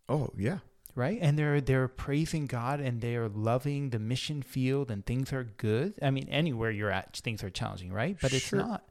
Oh, 0.07 0.29
yeah. 0.37 0.59
right 0.95 1.19
and 1.21 1.37
they're 1.37 1.61
they're 1.61 1.87
praising 1.87 2.47
god 2.47 2.79
and 2.79 2.99
they're 3.01 3.27
loving 3.29 3.89
the 3.91 3.99
mission 3.99 4.41
field 4.41 4.89
and 4.89 5.05
things 5.05 5.31
are 5.33 5.43
good 5.43 5.93
i 6.01 6.09
mean 6.09 6.27
anywhere 6.29 6.71
you're 6.71 6.89
at 6.89 7.15
things 7.17 7.43
are 7.43 7.49
challenging 7.51 7.91
right 7.93 8.17
but 8.21 8.33
it's 8.33 8.51
not 8.53 8.85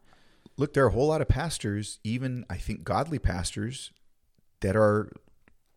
Look, 0.57 0.75
there 0.75 0.85
are 0.85 0.89
a 0.89 0.93
whole 0.93 1.07
lot 1.07 1.21
of 1.23 1.29
pastors, 1.29 2.01
even 2.03 2.45
I 2.51 2.57
think 2.57 2.83
godly 2.83 3.21
pastors, 3.21 3.93
that 4.61 4.77
are 4.77 5.13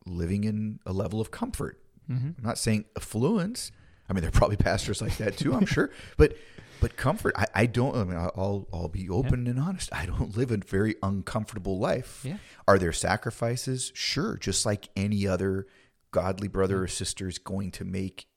living 0.06 0.44
in 0.44 0.80
a 0.86 0.94
level 0.94 1.22
of 1.22 1.32
comfort. 1.32 1.82
mm-hmm. 2.10 2.30
I'm 2.38 2.44
not 2.44 2.58
saying 2.58 2.86
affluence. 2.96 3.72
I 4.10 4.14
mean, 4.14 4.22
there 4.22 4.30
are 4.30 4.32
probably 4.32 4.58
pastors 4.58 5.02
like 5.02 5.18
that 5.18 5.38
too, 5.38 5.54
I'm 5.54 5.66
sure. 5.78 5.92
But 6.18 6.36
but 6.82 6.98
comfort, 6.98 7.36
I, 7.38 7.46
I 7.54 7.66
don't. 7.68 7.96
I 7.96 8.04
mean, 8.04 8.18
I'll 8.18 8.68
I'll 8.74 8.90
be 8.90 9.08
open 9.08 9.46
and 9.46 9.60
honest. 9.60 9.94
I 9.94 10.08
don't 10.08 10.36
live 10.38 10.52
a 10.52 10.58
very 10.58 10.96
uncomfortable 11.04 11.78
life. 11.78 12.22
Yeah. 12.24 12.38
Are 12.68 12.80
there 12.80 12.92
sacrifices? 12.92 13.92
Sure, 13.94 14.36
just 14.36 14.66
like 14.66 14.90
any 14.96 15.28
other 15.28 15.68
godly 16.10 16.48
brother 16.48 16.84
or 16.84 16.88
sister 16.88 17.28
is 17.28 17.38
going 17.38 17.72
to 17.72 17.86
make 17.86 18.28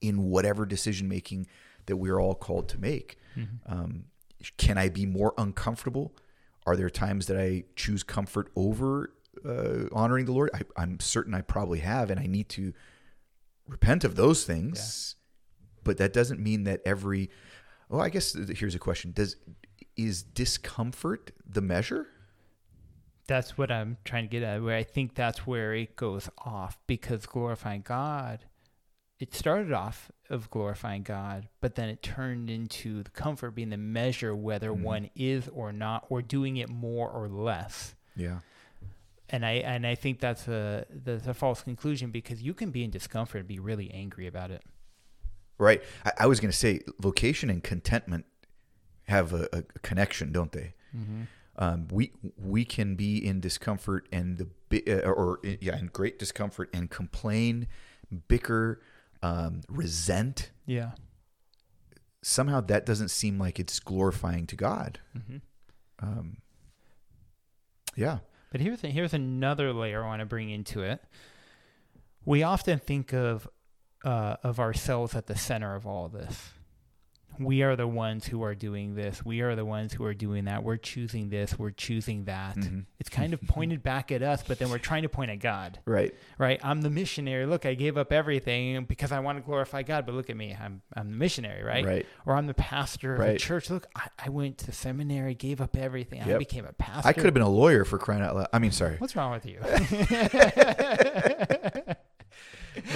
in 0.00 0.24
whatever 0.24 0.66
decision 0.66 1.08
making 1.08 1.46
that 1.86 1.96
we're 1.96 2.20
all 2.20 2.34
called 2.34 2.68
to 2.70 2.78
make. 2.78 3.16
Mm-hmm. 3.36 3.72
Um, 3.72 4.04
can 4.58 4.76
I 4.76 4.88
be 4.88 5.06
more 5.06 5.32
uncomfortable? 5.38 6.14
Are 6.66 6.76
there 6.76 6.90
times 6.90 7.26
that 7.26 7.38
I 7.38 7.64
choose 7.76 8.02
comfort 8.02 8.50
over 8.56 9.12
uh, 9.46 9.88
honoring 9.92 10.24
the 10.26 10.32
Lord? 10.32 10.50
I, 10.54 10.60
I'm 10.76 10.98
certain 11.00 11.34
I 11.34 11.40
probably 11.42 11.78
have, 11.80 12.10
and 12.10 12.18
I 12.20 12.26
need 12.26 12.48
to 12.50 12.72
repent 13.68 14.04
of 14.04 14.16
those 14.16 14.44
things. 14.44 15.14
But 15.84 15.98
that 15.98 16.12
doesn't 16.12 16.40
mean 16.40 16.64
that 16.64 16.80
every. 16.84 17.30
Well, 17.88 18.00
I 18.00 18.08
guess 18.08 18.34
here's 18.34 18.74
a 18.74 18.78
question: 18.80 19.12
Does 19.12 19.36
is 19.96 20.22
discomfort 20.22 21.30
the 21.48 21.60
measure? 21.62 22.06
that's 23.28 23.58
what 23.58 23.72
i'm 23.72 23.96
trying 24.04 24.22
to 24.22 24.28
get 24.28 24.44
at 24.44 24.62
where 24.62 24.76
i 24.76 24.84
think 24.84 25.16
that's 25.16 25.44
where 25.48 25.74
it 25.74 25.96
goes 25.96 26.30
off 26.44 26.78
because 26.86 27.26
glorifying 27.26 27.80
god 27.80 28.44
it 29.18 29.34
started 29.34 29.72
off 29.72 30.12
of 30.30 30.48
glorifying 30.48 31.02
god 31.02 31.48
but 31.60 31.74
then 31.74 31.88
it 31.88 32.00
turned 32.04 32.48
into 32.48 33.02
the 33.02 33.10
comfort 33.10 33.50
being 33.50 33.70
the 33.70 33.76
measure 33.76 34.36
whether 34.36 34.70
Mhm. 34.70 34.82
one 34.82 35.10
is 35.16 35.48
or 35.48 35.72
not 35.72 36.06
or 36.08 36.22
doing 36.22 36.56
it 36.56 36.68
more 36.68 37.10
or 37.10 37.26
less 37.28 37.96
Yeah. 38.14 38.38
And 39.30 39.44
I 39.44 39.52
and 39.54 39.86
I 39.86 39.94
think 39.94 40.20
that's 40.20 40.46
a 40.48 40.86
that's 40.90 41.26
a 41.26 41.34
false 41.34 41.62
conclusion 41.62 42.10
because 42.10 42.42
you 42.42 42.54
can 42.54 42.70
be 42.70 42.84
in 42.84 42.90
discomfort 42.90 43.40
and 43.40 43.48
be 43.48 43.58
really 43.58 43.90
angry 43.90 44.26
about 44.26 44.50
it. 44.50 44.62
Right. 45.58 45.82
I, 46.04 46.12
I 46.20 46.26
was 46.26 46.38
going 46.40 46.50
to 46.50 46.56
say 46.56 46.80
vocation 47.00 47.48
and 47.50 47.62
contentment 47.64 48.26
have 49.08 49.32
a, 49.32 49.48
a 49.52 49.62
connection, 49.82 50.32
don't 50.32 50.52
they? 50.52 50.74
Mm-hmm. 50.96 51.22
um, 51.56 51.88
we 51.90 52.12
we 52.38 52.64
can 52.64 52.94
be 52.94 53.18
in 53.26 53.40
discomfort 53.40 54.06
and 54.12 54.38
the 54.70 54.82
uh, 54.88 55.08
or 55.08 55.40
uh, 55.44 55.50
yeah 55.60 55.78
in 55.78 55.86
great 55.86 56.18
discomfort 56.18 56.70
and 56.72 56.88
complain 56.90 57.66
bicker 58.28 58.80
um, 59.22 59.60
resent 59.68 60.50
Yeah. 60.64 60.92
somehow 62.22 62.60
that 62.62 62.86
doesn't 62.86 63.08
seem 63.10 63.38
like 63.38 63.58
it's 63.60 63.78
glorifying 63.80 64.46
to 64.46 64.56
god 64.56 65.00
Mm-hmm. 65.16 65.36
um, 66.00 66.36
yeah 67.94 68.18
But 68.56 68.62
here's 68.62 68.82
a, 68.84 68.86
here's 68.86 69.12
another 69.12 69.70
layer 69.74 70.02
I 70.02 70.06
want 70.06 70.20
to 70.20 70.24
bring 70.24 70.48
into 70.48 70.80
it. 70.80 71.04
We 72.24 72.42
often 72.42 72.78
think 72.78 73.12
of 73.12 73.46
uh, 74.02 74.36
of 74.42 74.58
ourselves 74.58 75.14
at 75.14 75.26
the 75.26 75.36
center 75.36 75.74
of 75.74 75.86
all 75.86 76.08
this. 76.08 76.52
We 77.38 77.62
are 77.62 77.76
the 77.76 77.86
ones 77.86 78.26
who 78.26 78.42
are 78.42 78.54
doing 78.54 78.94
this. 78.94 79.24
We 79.24 79.40
are 79.40 79.54
the 79.54 79.64
ones 79.64 79.92
who 79.92 80.04
are 80.04 80.14
doing 80.14 80.44
that. 80.46 80.62
We're 80.64 80.76
choosing 80.76 81.28
this. 81.28 81.58
We're 81.58 81.70
choosing 81.70 82.24
that. 82.24 82.56
Mhm. 82.56 82.84
It's 82.98 83.08
kind 83.10 83.32
of 83.34 83.40
pointed 83.42 83.82
back 83.82 84.10
at 84.12 84.22
us, 84.22 84.42
but 84.46 84.58
then 84.58 84.70
we're 84.70 84.78
trying 84.78 85.02
to 85.02 85.08
point 85.08 85.30
at 85.30 85.38
God. 85.38 85.78
right 85.84 86.14
right? 86.38 86.60
I'm 86.62 86.82
the 86.82 86.90
missionary. 86.90 87.46
Look, 87.46 87.66
I 87.66 87.74
gave 87.74 87.96
up 87.96 88.12
everything 88.12 88.84
because 88.84 89.12
I 89.12 89.20
want 89.20 89.38
to 89.38 89.42
glorify 89.42 89.82
God. 89.82 90.06
But 90.06 90.14
look 90.14 90.30
at 90.30 90.36
me, 90.36 90.56
I'm 90.60 90.82
I'm 90.94 91.10
the 91.10 91.16
missionary, 91.16 91.62
right? 91.62 91.84
right 91.84 92.06
Or 92.24 92.34
I'm 92.36 92.46
the 92.46 92.54
pastor 92.54 93.14
of 93.14 93.20
Right. 93.20 93.38
church. 93.38 93.70
Look, 93.70 93.86
I, 93.94 94.08
I 94.26 94.28
went 94.28 94.58
to 94.58 94.72
seminary, 94.72 95.34
gave 95.34 95.60
up 95.60 95.76
everything. 95.76 96.22
I 96.22 96.36
became 96.38 96.64
a 96.64 96.72
pastor. 96.72 97.08
i 97.08 97.12
could 97.12 97.24
have 97.24 97.34
been 97.34 97.42
a 97.42 97.48
lawyer 97.48 97.84
for 97.84 97.98
crying 97.98 98.22
out 98.22 98.34
loud 98.36 98.48
i 98.52 98.58
mean 98.58 98.70
sorry 98.72 98.96
What's 98.98 99.14
wrong 99.16 99.30
with 99.32 99.46
you? 99.46 99.58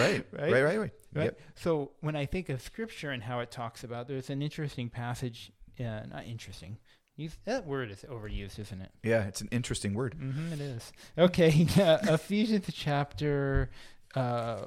Right. 0.00 0.26
Right? 0.32 0.52
Right. 0.52 0.62
Right. 0.62 0.78
Right. 0.78 0.90
Right. 1.12 1.24
Yep. 1.24 1.40
So 1.56 1.90
when 2.00 2.16
I 2.16 2.26
think 2.26 2.48
of 2.48 2.60
scripture 2.62 3.10
and 3.10 3.22
how 3.22 3.40
it 3.40 3.50
talks 3.50 3.84
about, 3.84 4.08
there's 4.08 4.30
an 4.30 4.42
interesting 4.42 4.88
passage. 4.88 5.52
Uh, 5.78 6.02
not 6.10 6.24
interesting. 6.26 6.78
Use, 7.16 7.36
that 7.44 7.66
word 7.66 7.90
is 7.90 8.04
overused, 8.08 8.58
isn't 8.58 8.80
it? 8.80 8.90
Yeah. 9.02 9.24
It's 9.24 9.40
an 9.40 9.48
interesting 9.50 9.94
word. 9.94 10.16
Mm-hmm, 10.18 10.52
it 10.52 10.60
is. 10.60 10.92
Okay, 11.18 11.66
uh, 11.80 11.98
Ephesians 12.14 12.68
chapter. 12.72 13.70
Uh, 14.14 14.66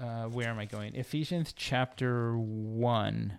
uh, 0.00 0.24
where 0.24 0.48
am 0.48 0.58
I 0.58 0.64
going? 0.64 0.94
Ephesians 0.94 1.52
chapter 1.54 2.36
one. 2.36 3.38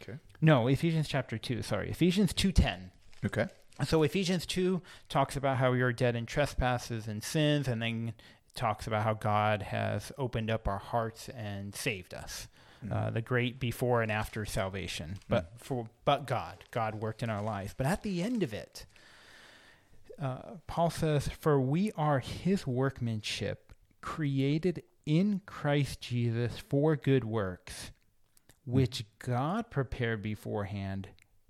Okay. 0.00 0.18
No, 0.40 0.68
Ephesians 0.68 1.08
chapter 1.08 1.38
two. 1.38 1.62
Sorry, 1.62 1.90
Ephesians 1.90 2.32
two 2.32 2.52
ten. 2.52 2.90
Okay. 3.24 3.46
So 3.84 4.02
Ephesians 4.02 4.46
2 4.46 4.80
talks 5.10 5.36
about 5.36 5.58
how 5.58 5.70
we 5.70 5.82
are 5.82 5.92
dead 5.92 6.16
in 6.16 6.24
trespasses 6.24 7.06
and 7.06 7.22
sins, 7.22 7.68
and 7.68 7.82
then 7.82 8.14
talks 8.56 8.86
about 8.86 9.04
how 9.04 9.14
God 9.14 9.62
has 9.62 10.10
opened 10.18 10.50
up 10.50 10.66
our 10.66 10.78
hearts 10.78 11.28
and 11.28 11.74
saved 11.74 12.14
us. 12.14 12.48
Uh, 12.90 13.10
the 13.10 13.22
great 13.22 13.58
before 13.58 14.02
and 14.02 14.12
after 14.12 14.44
salvation, 14.44 15.16
but 15.28 15.50
for 15.56 15.88
but 16.04 16.26
God, 16.26 16.62
God 16.70 16.94
worked 16.94 17.22
in 17.22 17.30
our 17.30 17.42
lives. 17.42 17.74
But 17.76 17.86
at 17.86 18.04
the 18.04 18.22
end 18.22 18.44
of 18.44 18.52
it, 18.54 18.86
uh, 20.20 20.56
Paul 20.68 20.90
says, 20.90 21.26
"For 21.26 21.60
we 21.60 21.90
are 21.92 22.20
His 22.20 22.64
workmanship, 22.64 23.72
created 24.02 24.84
in 25.04 25.40
Christ 25.46 26.00
Jesus 26.00 26.58
for 26.58 26.94
good 26.94 27.24
works, 27.24 27.90
which 28.66 29.04
God 29.18 29.68
prepared 29.70 30.22
beforehand 30.22 31.08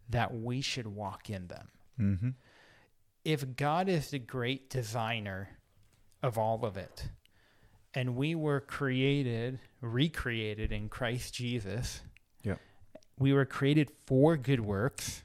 that 0.08 0.32
we 0.32 0.62
should 0.62 0.86
walk 0.86 1.28
in 1.28 1.48
them." 1.48 1.68
Mm-hmm. 2.00 2.30
if 3.24 3.56
God 3.56 3.88
is 3.88 4.10
the 4.10 4.18
great 4.20 4.70
designer 4.70 5.58
of 6.22 6.38
all 6.38 6.64
of 6.64 6.76
it, 6.76 7.08
and 7.94 8.16
we 8.16 8.34
were 8.34 8.60
created, 8.60 9.58
recreated 9.80 10.72
in 10.72 10.88
Christ 10.88 11.34
Jesus, 11.34 12.00
Yep. 12.42 12.58
we 13.18 13.32
were 13.32 13.44
created 13.44 13.90
for 14.06 14.36
good 14.36 14.60
works, 14.60 15.22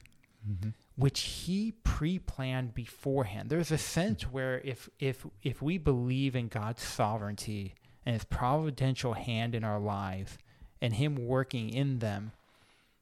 Mm-hmm. 0.48 0.70
which 0.96 1.20
He 1.20 1.72
pre-planned 1.84 2.74
beforehand. 2.74 3.48
There's 3.48 3.70
a 3.70 3.78
sense 3.78 4.22
where 4.24 4.60
if 4.64 4.88
if 4.98 5.24
if 5.42 5.62
we 5.62 5.78
believe 5.78 6.34
in 6.34 6.48
God's 6.48 6.82
sovereignty 6.82 7.74
and 8.04 8.14
His 8.14 8.24
providential 8.24 9.12
hand 9.14 9.54
in 9.54 9.62
our 9.62 9.78
lives, 9.78 10.36
and 10.80 10.94
Him 10.94 11.14
working 11.14 11.70
in 11.70 12.00
them, 12.00 12.32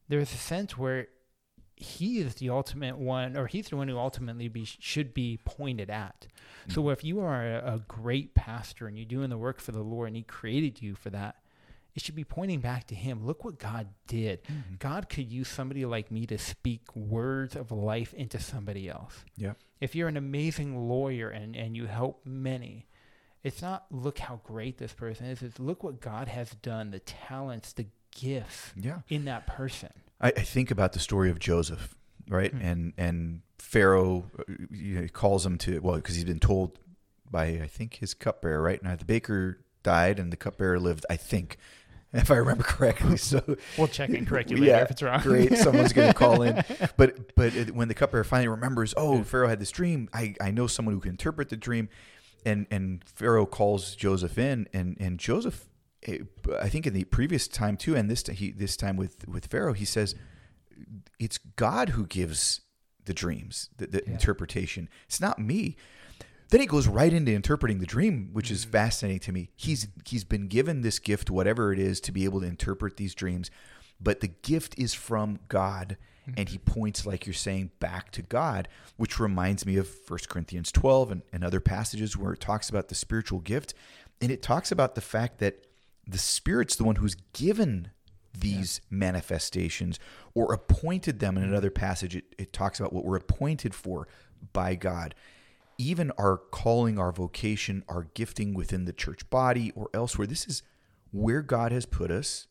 there's 0.07 0.33
a 0.33 0.37
sense 0.37 0.77
where 0.77 1.07
he 1.81 2.19
is 2.19 2.35
the 2.35 2.49
ultimate 2.49 2.97
one, 2.97 3.35
or 3.35 3.47
he's 3.47 3.69
the 3.69 3.77
one 3.77 3.87
who 3.87 3.97
ultimately 3.97 4.47
be, 4.47 4.65
should 4.65 5.13
be 5.13 5.39
pointed 5.45 5.89
at. 5.89 6.27
So 6.69 6.83
mm. 6.83 6.93
if 6.93 7.03
you 7.03 7.19
are 7.21 7.43
a, 7.43 7.75
a 7.75 7.79
great 7.87 8.35
pastor 8.35 8.87
and 8.87 8.95
you're 8.97 9.05
doing 9.05 9.29
the 9.29 9.37
work 9.37 9.59
for 9.59 9.71
the 9.71 9.81
Lord 9.81 10.07
and 10.07 10.15
he 10.15 10.21
created 10.21 10.81
you 10.81 10.93
for 10.93 11.09
that, 11.09 11.37
it 11.95 12.03
should 12.03 12.15
be 12.15 12.23
pointing 12.23 12.59
back 12.59 12.87
to 12.87 12.95
him. 12.95 13.25
Look 13.25 13.43
what 13.43 13.57
God 13.57 13.87
did. 14.07 14.43
Mm-hmm. 14.43 14.75
God 14.79 15.09
could 15.09 15.29
use 15.31 15.47
somebody 15.47 15.83
like 15.85 16.11
me 16.11 16.25
to 16.27 16.37
speak 16.37 16.95
words 16.95 17.55
of 17.55 17.71
life 17.71 18.13
into 18.13 18.39
somebody 18.39 18.87
else. 18.87 19.25
Yeah. 19.35 19.53
If 19.81 19.95
you're 19.95 20.07
an 20.07 20.17
amazing 20.17 20.87
lawyer 20.87 21.29
and, 21.29 21.55
and 21.55 21.75
you 21.75 21.87
help 21.87 22.21
many, 22.25 22.87
it's 23.43 23.61
not 23.61 23.85
look 23.89 24.19
how 24.19 24.39
great 24.43 24.77
this 24.77 24.93
person 24.93 25.25
is, 25.25 25.41
it's 25.41 25.59
look 25.59 25.83
what 25.83 25.99
God 25.99 26.27
has 26.27 26.51
done, 26.61 26.91
the 26.91 26.99
talents, 26.99 27.73
the 27.73 27.87
gifts 28.15 28.71
Yeah. 28.75 28.99
in 29.09 29.25
that 29.25 29.47
person. 29.47 29.89
I, 30.21 30.27
I 30.29 30.41
think 30.41 30.71
about 30.71 30.93
the 30.93 30.99
story 30.99 31.29
of 31.29 31.39
Joseph, 31.39 31.95
right? 32.29 32.51
Hmm. 32.51 32.61
And 32.61 32.93
and 32.97 33.41
Pharaoh 33.59 34.29
uh, 34.37 34.43
you 34.71 35.01
know, 35.01 35.07
calls 35.07 35.45
him 35.45 35.57
to 35.59 35.79
well 35.79 35.95
because 35.95 36.15
he's 36.15 36.25
been 36.25 36.39
told 36.39 36.79
by 37.29 37.45
I 37.45 37.67
think 37.67 37.95
his 37.95 38.13
cupbearer, 38.13 38.61
right? 38.61 38.81
Now 38.83 38.95
the 38.95 39.05
baker 39.05 39.59
died 39.83 40.19
and 40.19 40.31
the 40.31 40.37
cupbearer 40.37 40.79
lived. 40.79 41.05
I 41.09 41.15
think, 41.15 41.57
if 42.13 42.29
I 42.29 42.35
remember 42.35 42.63
correctly. 42.63 43.17
So 43.17 43.57
We'll 43.77 43.87
check 43.87 44.09
and 44.09 44.27
correct 44.27 44.51
you 44.51 44.57
later 44.57 44.83
if 44.83 44.91
it's 44.91 45.01
wrong. 45.01 45.21
great, 45.21 45.57
someone's 45.57 45.93
going 45.93 46.09
to 46.09 46.13
call 46.13 46.41
in. 46.41 46.63
But 46.97 47.35
but 47.35 47.55
it, 47.55 47.73
when 47.73 47.87
the 47.87 47.93
cupbearer 47.93 48.23
finally 48.23 48.47
remembers, 48.49 48.93
oh, 48.97 49.23
Pharaoh 49.23 49.47
had 49.47 49.59
this 49.59 49.71
dream. 49.71 50.09
I, 50.13 50.35
I 50.41 50.51
know 50.51 50.67
someone 50.67 50.93
who 50.93 51.01
can 51.01 51.11
interpret 51.11 51.49
the 51.49 51.57
dream, 51.57 51.89
and 52.45 52.67
and 52.69 53.03
Pharaoh 53.05 53.45
calls 53.45 53.95
Joseph 53.95 54.37
in, 54.37 54.67
and 54.73 54.97
and 54.99 55.19
Joseph, 55.19 55.65
eh, 56.03 56.19
I 56.59 56.69
think 56.69 56.87
in 56.87 56.93
the 56.93 57.03
previous 57.05 57.47
time 57.47 57.77
too, 57.77 57.95
and 57.95 58.09
this 58.09 58.25
he 58.27 58.51
this 58.51 58.75
time 58.77 58.97
with 58.97 59.27
with 59.27 59.47
Pharaoh, 59.47 59.73
he 59.73 59.85
says, 59.85 60.15
it's 61.19 61.37
God 61.37 61.89
who 61.89 62.05
gives 62.05 62.61
the 63.05 63.13
dreams, 63.13 63.69
the, 63.77 63.87
the 63.87 64.03
Yeah. 64.05 64.13
interpretation. 64.13 64.89
It's 65.07 65.21
not 65.21 65.39
me. 65.39 65.75
Then 66.49 66.59
he 66.59 66.65
goes 66.67 66.87
right 66.87 67.13
into 67.13 67.31
interpreting 67.31 67.79
the 67.79 67.85
dream, 67.85 68.29
which 68.33 68.51
is 68.51 68.65
fascinating 68.65 69.19
to 69.21 69.31
me. 69.31 69.51
He's 69.55 69.87
he's 70.05 70.23
been 70.25 70.47
given 70.47 70.81
this 70.81 70.99
gift, 70.99 71.29
whatever 71.29 71.71
it 71.71 71.79
is, 71.79 72.01
to 72.01 72.11
be 72.11 72.25
able 72.25 72.41
to 72.41 72.47
interpret 72.47 72.97
these 72.97 73.15
dreams, 73.15 73.49
but 74.01 74.19
the 74.19 74.27
gift 74.27 74.77
is 74.77 74.93
from 74.93 75.39
God, 75.47 75.95
and 76.35 76.49
he 76.49 76.57
points, 76.57 77.05
like 77.05 77.25
you're 77.25 77.33
saying, 77.33 77.71
back 77.79 78.11
to 78.11 78.21
God, 78.21 78.67
which 78.97 79.19
reminds 79.19 79.65
me 79.65 79.77
of 79.77 79.89
1 80.07 80.19
Corinthians 80.27 80.71
12 80.71 81.11
and, 81.11 81.21
and 81.31 81.43
other 81.43 81.59
passages 81.61 82.17
where 82.17 82.33
it 82.33 82.39
talks 82.41 82.67
about 82.69 82.89
the 82.89 82.95
spiritual 82.95 83.39
gift, 83.39 83.73
and 84.19 84.29
it 84.31 84.41
talks 84.41 84.71
about 84.73 84.95
the 84.95 85.01
fact 85.01 85.39
that 85.39 85.65
the 86.07 86.17
Spirit's 86.17 86.75
the 86.75 86.83
one 86.83 86.97
who's 86.97 87.15
given 87.33 87.91
these 88.33 88.81
manifestations 88.89 89.99
or 90.33 90.53
appointed 90.53 91.19
them. 91.19 91.37
In 91.37 91.43
another 91.43 91.69
passage 91.69 92.15
it, 92.15 92.25
it 92.37 92.53
talks 92.53 92.79
about 92.79 92.93
what 92.93 93.05
we're 93.05 93.17
appointed 93.17 93.73
for 93.75 94.07
by 94.53 94.75
god. 94.75 95.15
Even 95.77 96.11
our 96.17 96.37
calling 96.37 96.97
our 96.99 97.11
vocation 97.11 97.83
our 97.89 98.07
gifting 98.13 98.53
within 98.53 98.85
the 98.85 98.93
church 98.93 99.29
body 99.29 99.71
or 99.75 99.89
elsewhere 99.93 100.27
this 100.27 100.47
is 100.47 100.63
where 101.11 101.41
god 101.41 101.71
has 101.71 101.85
put 101.85 102.11
us. 102.11 102.47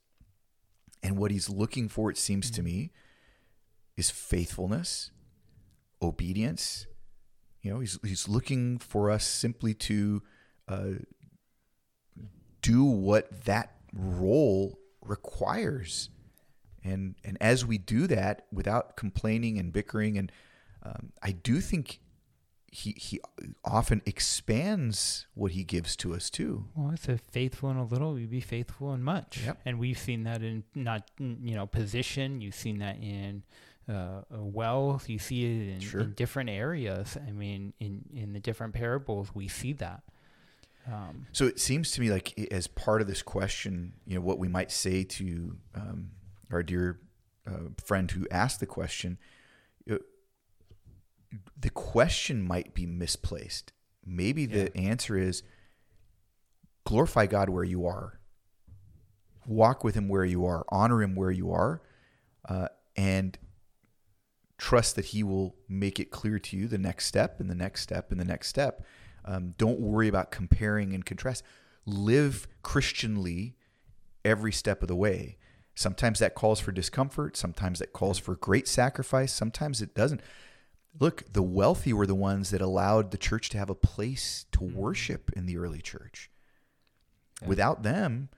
And 1.03 1.17
what 1.17 1.31
he's 1.31 1.49
looking 1.49 1.89
for 1.89 2.11
it 2.11 2.19
seems 2.19 2.51
to 2.51 2.63
me 2.63 2.91
is 3.97 4.11
faithfulness 4.11 5.11
obedience. 6.03 6.87
You 7.63 7.73
know 7.73 7.81
he's, 7.81 7.99
he's 8.03 8.29
looking 8.29 8.79
for 8.79 9.11
us 9.11 9.25
simply 9.25 9.75
to 9.75 10.23
uh, 10.69 10.91
do 12.63 12.85
what 12.85 13.45
that 13.45 13.75
role 13.93 14.79
requires 15.03 16.11
and 16.85 17.15
and 17.25 17.37
as 17.41 17.65
we 17.67 17.79
do 17.79 18.07
that 18.07 18.47
without 18.53 18.97
complaining 18.97 19.59
and 19.59 19.73
bickering 19.73 20.17
and 20.19 20.31
um, 20.83 21.11
i 21.23 21.33
do 21.33 21.61
think 21.61 22.01
he 22.73 22.93
he 22.93 23.21
often 23.65 24.01
expands 24.07 25.27
what 25.35 25.51
he 25.53 25.65
gives 25.65 25.97
to 25.97 26.15
us 26.15 26.31
too 26.31 26.67
Well, 26.77 26.93
it's 26.93 27.09
a 27.09 27.19
faithful 27.19 27.69
in 27.71 27.77
a 27.77 27.85
little, 27.85 28.17
you 28.17 28.29
be 28.29 28.41
faithful 28.41 28.95
in 28.95 29.03
much. 29.03 29.41
Yep. 29.45 29.59
And 29.67 29.79
we've 29.81 29.99
seen 29.99 30.23
that 30.23 30.41
in 30.43 30.63
not 30.75 31.11
you 31.19 31.57
know 31.57 31.67
position. 31.67 32.41
You've 32.41 32.55
seen 32.55 32.79
that 32.79 32.99
in 33.03 33.43
uh, 33.89 33.93
uh, 33.93 34.45
wealth. 34.45 35.09
You 35.09 35.19
see 35.19 35.45
it 35.47 35.75
in, 35.75 35.81
Sure. 35.81 36.03
in 36.03 36.13
different 36.13 36.49
areas. 36.51 37.17
I 37.27 37.33
mean, 37.33 37.73
in 37.81 38.05
in 38.15 38.33
the 38.35 38.39
different 38.41 38.73
parables, 38.75 39.35
we 39.35 39.49
see 39.49 39.73
that. 39.75 40.05
Um, 40.91 41.27
so 41.33 41.47
it 41.47 41.61
seems 41.61 41.93
to 41.93 42.01
me 42.01 42.11
like 42.11 42.37
as 42.51 42.67
part 42.67 43.01
of 43.01 43.07
this 43.07 43.23
question 43.23 43.93
you 44.07 44.17
know 44.17 44.21
what 44.21 44.39
we 44.39 44.49
might 44.49 44.73
say 44.73 45.05
to 45.05 45.57
um, 45.75 46.11
our 46.51 46.63
dear 46.63 46.99
uh, 47.47 47.69
friend 47.85 48.11
who 48.11 48.27
asked 48.31 48.59
the 48.59 48.67
question 48.67 49.19
uh, 49.91 49.99
the 51.59 51.71
question 51.71 52.43
might 52.43 52.75
be 52.75 52.87
misplaced. 52.87 53.73
Maybe 54.05 54.47
the 54.47 54.77
answer 54.77 55.17
is 55.17 55.43
glorify 56.85 57.27
God 57.27 57.49
where 57.49 57.65
you 57.65 57.87
are, 57.87 58.19
walk 59.47 59.85
with 59.85 59.95
Him 59.95 60.09
where 60.09 60.25
you 60.25 60.45
are, 60.45 60.65
honor 60.71 61.03
Him 61.03 61.15
where 61.15 61.31
you 61.31 61.53
are, 61.53 61.83
uh, 62.49 62.69
and 62.97 63.39
trust 64.59 64.97
that 64.97 65.07
He 65.07 65.23
will 65.23 65.55
make 65.69 66.01
it 66.01 66.11
clear 66.11 66.39
to 66.39 66.57
you 66.57 66.67
the 66.67 66.79
next 66.79 67.07
step 67.07 67.39
and 67.41 67.49
the 67.49 67.55
next 67.55 67.83
step 67.83 68.11
and 68.11 68.19
the 68.19 68.25
next 68.25 68.49
step. 68.49 68.85
Um, 69.25 69.55
don't 69.59 69.81
worry 69.81 70.09
about 70.09 70.31
comparing 70.31 70.95
and 70.95 71.05
contrast. 71.05 71.43
Live 71.87 72.47
Christianly 72.63 73.57
every 74.25 74.53
step 74.53 74.83
of 74.83 74.89
the 74.89 74.97
way. 74.97 75.37
Sometimes 75.75 76.19
that 76.19 76.35
calls 76.35 76.61
for 76.61 76.73
discomfort. 76.73 77.37
Sometimes 77.37 77.79
that 77.79 77.93
calls 77.93 78.19
for 78.19 78.37
great 78.37 78.69
sacrifice. 78.69 79.33
Sometimes 79.33 79.81
it 79.81 79.95
doesn't. 79.95 80.21
Look, 80.99 81.33
the 81.33 81.43
wealthy 81.43 81.93
were 81.93 82.07
the 82.07 82.15
ones 82.15 82.51
that 82.51 82.61
allowed 82.61 83.11
the 83.13 83.19
church 83.19 83.49
to 83.51 83.59
have 83.59 83.71
a 83.71 83.75
place 83.75 84.47
to 84.53 84.65
worship 84.65 85.31
in 85.35 85.47
the 85.47 85.57
early 85.57 85.81
church. 85.81 86.31
Without 87.47 87.83
them, 87.83 88.29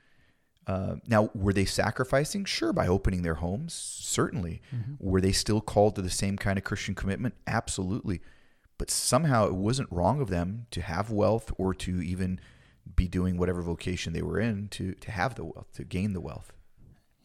uh, 0.66 0.97
now 1.09 1.31
were 1.35 1.53
they 1.53 1.64
sacrificing? 1.64 2.45
Sure, 2.45 2.73
by 2.73 2.87
opening 2.87 3.23
their 3.23 3.35
homes, 3.37 3.75
certainly. 3.75 4.61
Were 5.01 5.21
they 5.21 5.33
still 5.33 5.61
called 5.61 5.97
to 5.97 6.03
the 6.03 6.11
same 6.11 6.37
kind 6.37 6.59
of 6.59 6.64
Christian 6.64 6.95
commitment? 6.95 7.35
Absolutely. 7.47 8.21
But 8.83 8.90
somehow 8.90 9.47
it 9.47 9.55
wasn't 9.55 9.92
wrong 9.92 10.21
of 10.21 10.29
them 10.29 10.66
to 10.73 10.83
have 10.83 11.09
wealth 11.09 11.53
or 11.57 11.73
to 11.73 12.03
even 12.03 12.40
be 12.97 13.07
doing 13.07 13.37
whatever 13.37 13.62
vocation 13.62 14.12
they 14.12 14.23
were 14.23 14.40
in 14.40 14.66
to 14.71 14.95
to 14.95 15.12
have 15.12 15.37
the 15.37 15.45
wealth, 15.45 15.73
to 15.75 15.85
gain 15.85 16.14
the 16.14 16.21
wealth. 16.21 16.53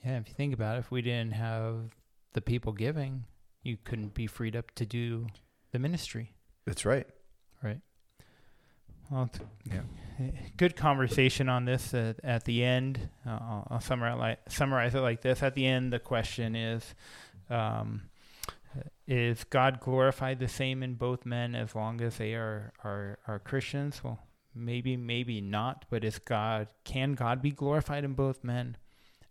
yeah, 0.06 0.20
if 0.20 0.28
you 0.28 0.36
think 0.36 0.54
about 0.54 0.76
it, 0.76 0.82
if 0.82 0.92
we 0.92 1.02
didn't 1.02 1.32
have 1.34 1.96
the 2.34 2.42
people 2.42 2.74
giving, 2.74 3.24
you 3.64 3.76
couldn't 3.84 4.14
be 4.14 4.28
freed 4.28 4.56
up 4.56 4.70
to 4.76 4.86
do 4.86 5.26
the 5.72 5.80
ministry, 5.80 6.36
That's 6.68 6.86
right. 6.86 7.08
right? 7.64 7.82
Well, 9.10 9.28
yeah. 9.66 10.30
Good 10.58 10.76
conversation 10.76 11.50
on 11.50 11.66
this 11.66 11.92
at, 11.96 12.20
at 12.24 12.46
the 12.46 12.64
end. 12.64 13.10
Uh, 13.26 13.32
I'll, 13.32 13.68
I'll 13.72 13.82
summarize, 13.82 14.20
like, 14.20 14.40
summarize 14.48 14.94
it 14.94 15.00
like 15.00 15.22
this. 15.22 15.42
At 15.42 15.56
the 15.56 15.66
end, 15.66 15.92
the 15.92 15.98
question 15.98 16.56
is 16.56 16.84
um, 17.50 18.04
Is 19.08 19.46
God 19.46 19.80
glorified 19.80 20.40
the 20.40 20.50
same 20.50 20.84
in 20.84 20.96
both 20.96 21.26
men 21.26 21.56
as 21.56 21.74
long 21.74 22.02
as 22.02 22.18
they 22.18 22.34
are, 22.34 22.74
are, 22.84 23.20
are 23.26 23.40
Christians? 23.40 24.04
Well, 24.04 24.20
maybe, 24.54 24.98
maybe 24.98 25.40
not. 25.40 25.86
But 25.90 26.04
is 26.04 26.20
God, 26.20 26.68
can 26.84 27.14
God 27.14 27.42
be 27.42 27.52
glorified 27.52 28.04
in 28.04 28.14
both 28.14 28.44
men? 28.44 28.76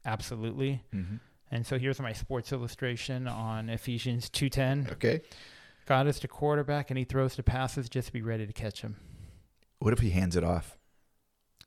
Absolutely. 0.04 0.82
Mm-hmm. 0.94 1.16
And 1.50 1.66
so 1.66 1.78
here's 1.78 2.00
my 2.00 2.12
sports 2.12 2.52
illustration 2.52 3.28
on 3.28 3.68
Ephesians 3.68 4.30
2:10. 4.30 4.92
Okay. 4.92 5.20
God 5.84 6.08
is 6.08 6.18
the 6.18 6.28
quarterback 6.28 6.90
and 6.90 6.98
he 6.98 7.04
throws 7.04 7.36
the 7.36 7.42
passes 7.42 7.88
just 7.88 8.12
be 8.12 8.22
ready 8.22 8.46
to 8.46 8.52
catch 8.52 8.80
him. 8.80 8.96
What 9.78 9.92
if 9.92 10.00
he 10.00 10.10
hands 10.10 10.34
it 10.36 10.42
off? 10.42 10.75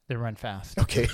They 0.09 0.15
run 0.17 0.35
fast. 0.35 0.77
Okay. 0.79 1.07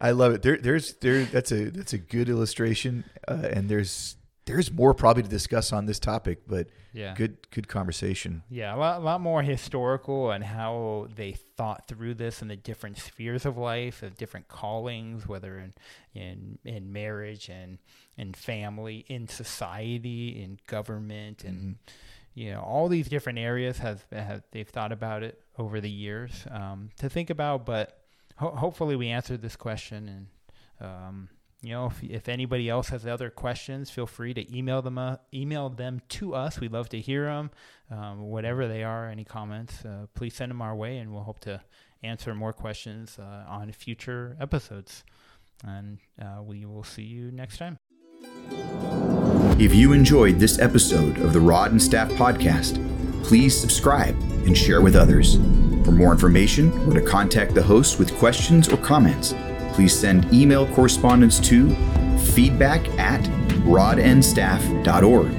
I 0.00 0.10
love 0.12 0.32
it. 0.32 0.42
There, 0.42 0.56
there's 0.58 0.94
there. 0.94 1.24
That's 1.24 1.52
a 1.52 1.70
that's 1.70 1.92
a 1.92 1.98
good 1.98 2.28
illustration, 2.28 3.04
uh, 3.28 3.48
and 3.52 3.68
there's 3.68 4.16
there's 4.46 4.72
more 4.72 4.94
probably 4.94 5.22
to 5.22 5.28
discuss 5.28 5.72
on 5.72 5.86
this 5.86 5.98
topic, 6.00 6.40
but 6.48 6.68
Yeah. 6.92 7.14
good 7.14 7.36
good 7.50 7.68
conversation. 7.68 8.42
Yeah, 8.50 8.74
a 8.74 8.76
lot, 8.76 9.00
a 9.00 9.04
lot 9.04 9.20
more 9.20 9.42
historical 9.42 10.30
and 10.32 10.42
how 10.42 11.06
they 11.14 11.32
thought 11.56 11.86
through 11.86 12.14
this 12.14 12.42
in 12.42 12.48
the 12.48 12.56
different 12.56 12.98
spheres 12.98 13.46
of 13.46 13.56
life, 13.56 14.02
of 14.02 14.16
different 14.16 14.48
callings, 14.48 15.28
whether 15.28 15.58
in 15.58 15.74
in 16.14 16.58
in 16.64 16.92
marriage 16.92 17.48
and 17.48 17.78
in 18.16 18.32
family, 18.34 19.04
in 19.08 19.28
society, 19.28 20.42
in 20.42 20.58
government, 20.66 21.44
and 21.44 21.76
you 22.34 22.52
know 22.52 22.60
all 22.60 22.88
these 22.88 23.08
different 23.08 23.38
areas 23.38 23.78
have, 23.78 24.04
have 24.12 24.42
they've 24.52 24.68
thought 24.68 24.92
about 24.92 25.22
it 25.22 25.40
over 25.58 25.80
the 25.80 25.90
years 25.90 26.46
um, 26.50 26.90
to 26.98 27.08
think 27.08 27.30
about. 27.30 27.66
But 27.66 27.98
ho- 28.36 28.54
hopefully, 28.54 28.96
we 28.96 29.08
answered 29.08 29.42
this 29.42 29.56
question 29.56 30.08
and. 30.08 30.26
Um, 30.82 31.28
you 31.62 31.72
know, 31.72 31.86
if, 31.86 32.02
if 32.02 32.28
anybody 32.28 32.68
else 32.70 32.88
has 32.88 33.06
other 33.06 33.28
questions, 33.28 33.90
feel 33.90 34.06
free 34.06 34.32
to 34.32 34.56
email 34.56 34.80
them 34.80 34.96
uh, 34.96 35.16
email 35.34 35.68
them 35.68 36.00
to 36.08 36.34
us. 36.34 36.58
We'd 36.58 36.72
love 36.72 36.88
to 36.90 37.00
hear 37.00 37.26
them, 37.26 37.50
um, 37.90 38.22
whatever 38.22 38.66
they 38.66 38.82
are. 38.82 39.08
Any 39.08 39.24
comments, 39.24 39.84
uh, 39.84 40.06
please 40.14 40.34
send 40.34 40.50
them 40.50 40.62
our 40.62 40.74
way, 40.74 40.98
and 40.98 41.12
we'll 41.12 41.22
hope 41.22 41.40
to 41.40 41.60
answer 42.02 42.34
more 42.34 42.52
questions 42.52 43.18
uh, 43.18 43.44
on 43.46 43.72
future 43.72 44.36
episodes. 44.40 45.04
And 45.62 45.98
uh, 46.20 46.42
we 46.42 46.64
will 46.64 46.84
see 46.84 47.02
you 47.02 47.30
next 47.30 47.58
time. 47.58 47.78
If 49.60 49.74
you 49.74 49.92
enjoyed 49.92 50.38
this 50.38 50.58
episode 50.58 51.18
of 51.18 51.34
the 51.34 51.40
Rod 51.40 51.72
and 51.72 51.82
Staff 51.82 52.08
Podcast, 52.12 52.82
please 53.22 53.54
subscribe 53.54 54.18
and 54.46 54.56
share 54.56 54.80
with 54.80 54.96
others. 54.96 55.34
For 55.84 55.92
more 55.92 56.12
information 56.12 56.72
or 56.88 56.94
to 56.94 57.02
contact 57.02 57.54
the 57.54 57.62
host 57.62 57.98
with 57.98 58.16
questions 58.16 58.70
or 58.70 58.78
comments, 58.78 59.34
please 59.74 59.94
send 59.94 60.32
email 60.32 60.66
correspondence 60.68 61.38
to 61.40 61.68
feedback 62.32 62.88
at 62.98 63.22
rodnstaff.org. 63.66 65.30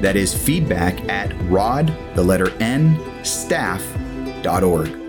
That 0.00 0.16
is 0.16 0.32
feedback 0.34 1.06
at 1.10 1.38
rod, 1.50 1.94
the 2.14 2.24
letter 2.24 2.48
N, 2.60 2.98
staff.org. 3.22 5.05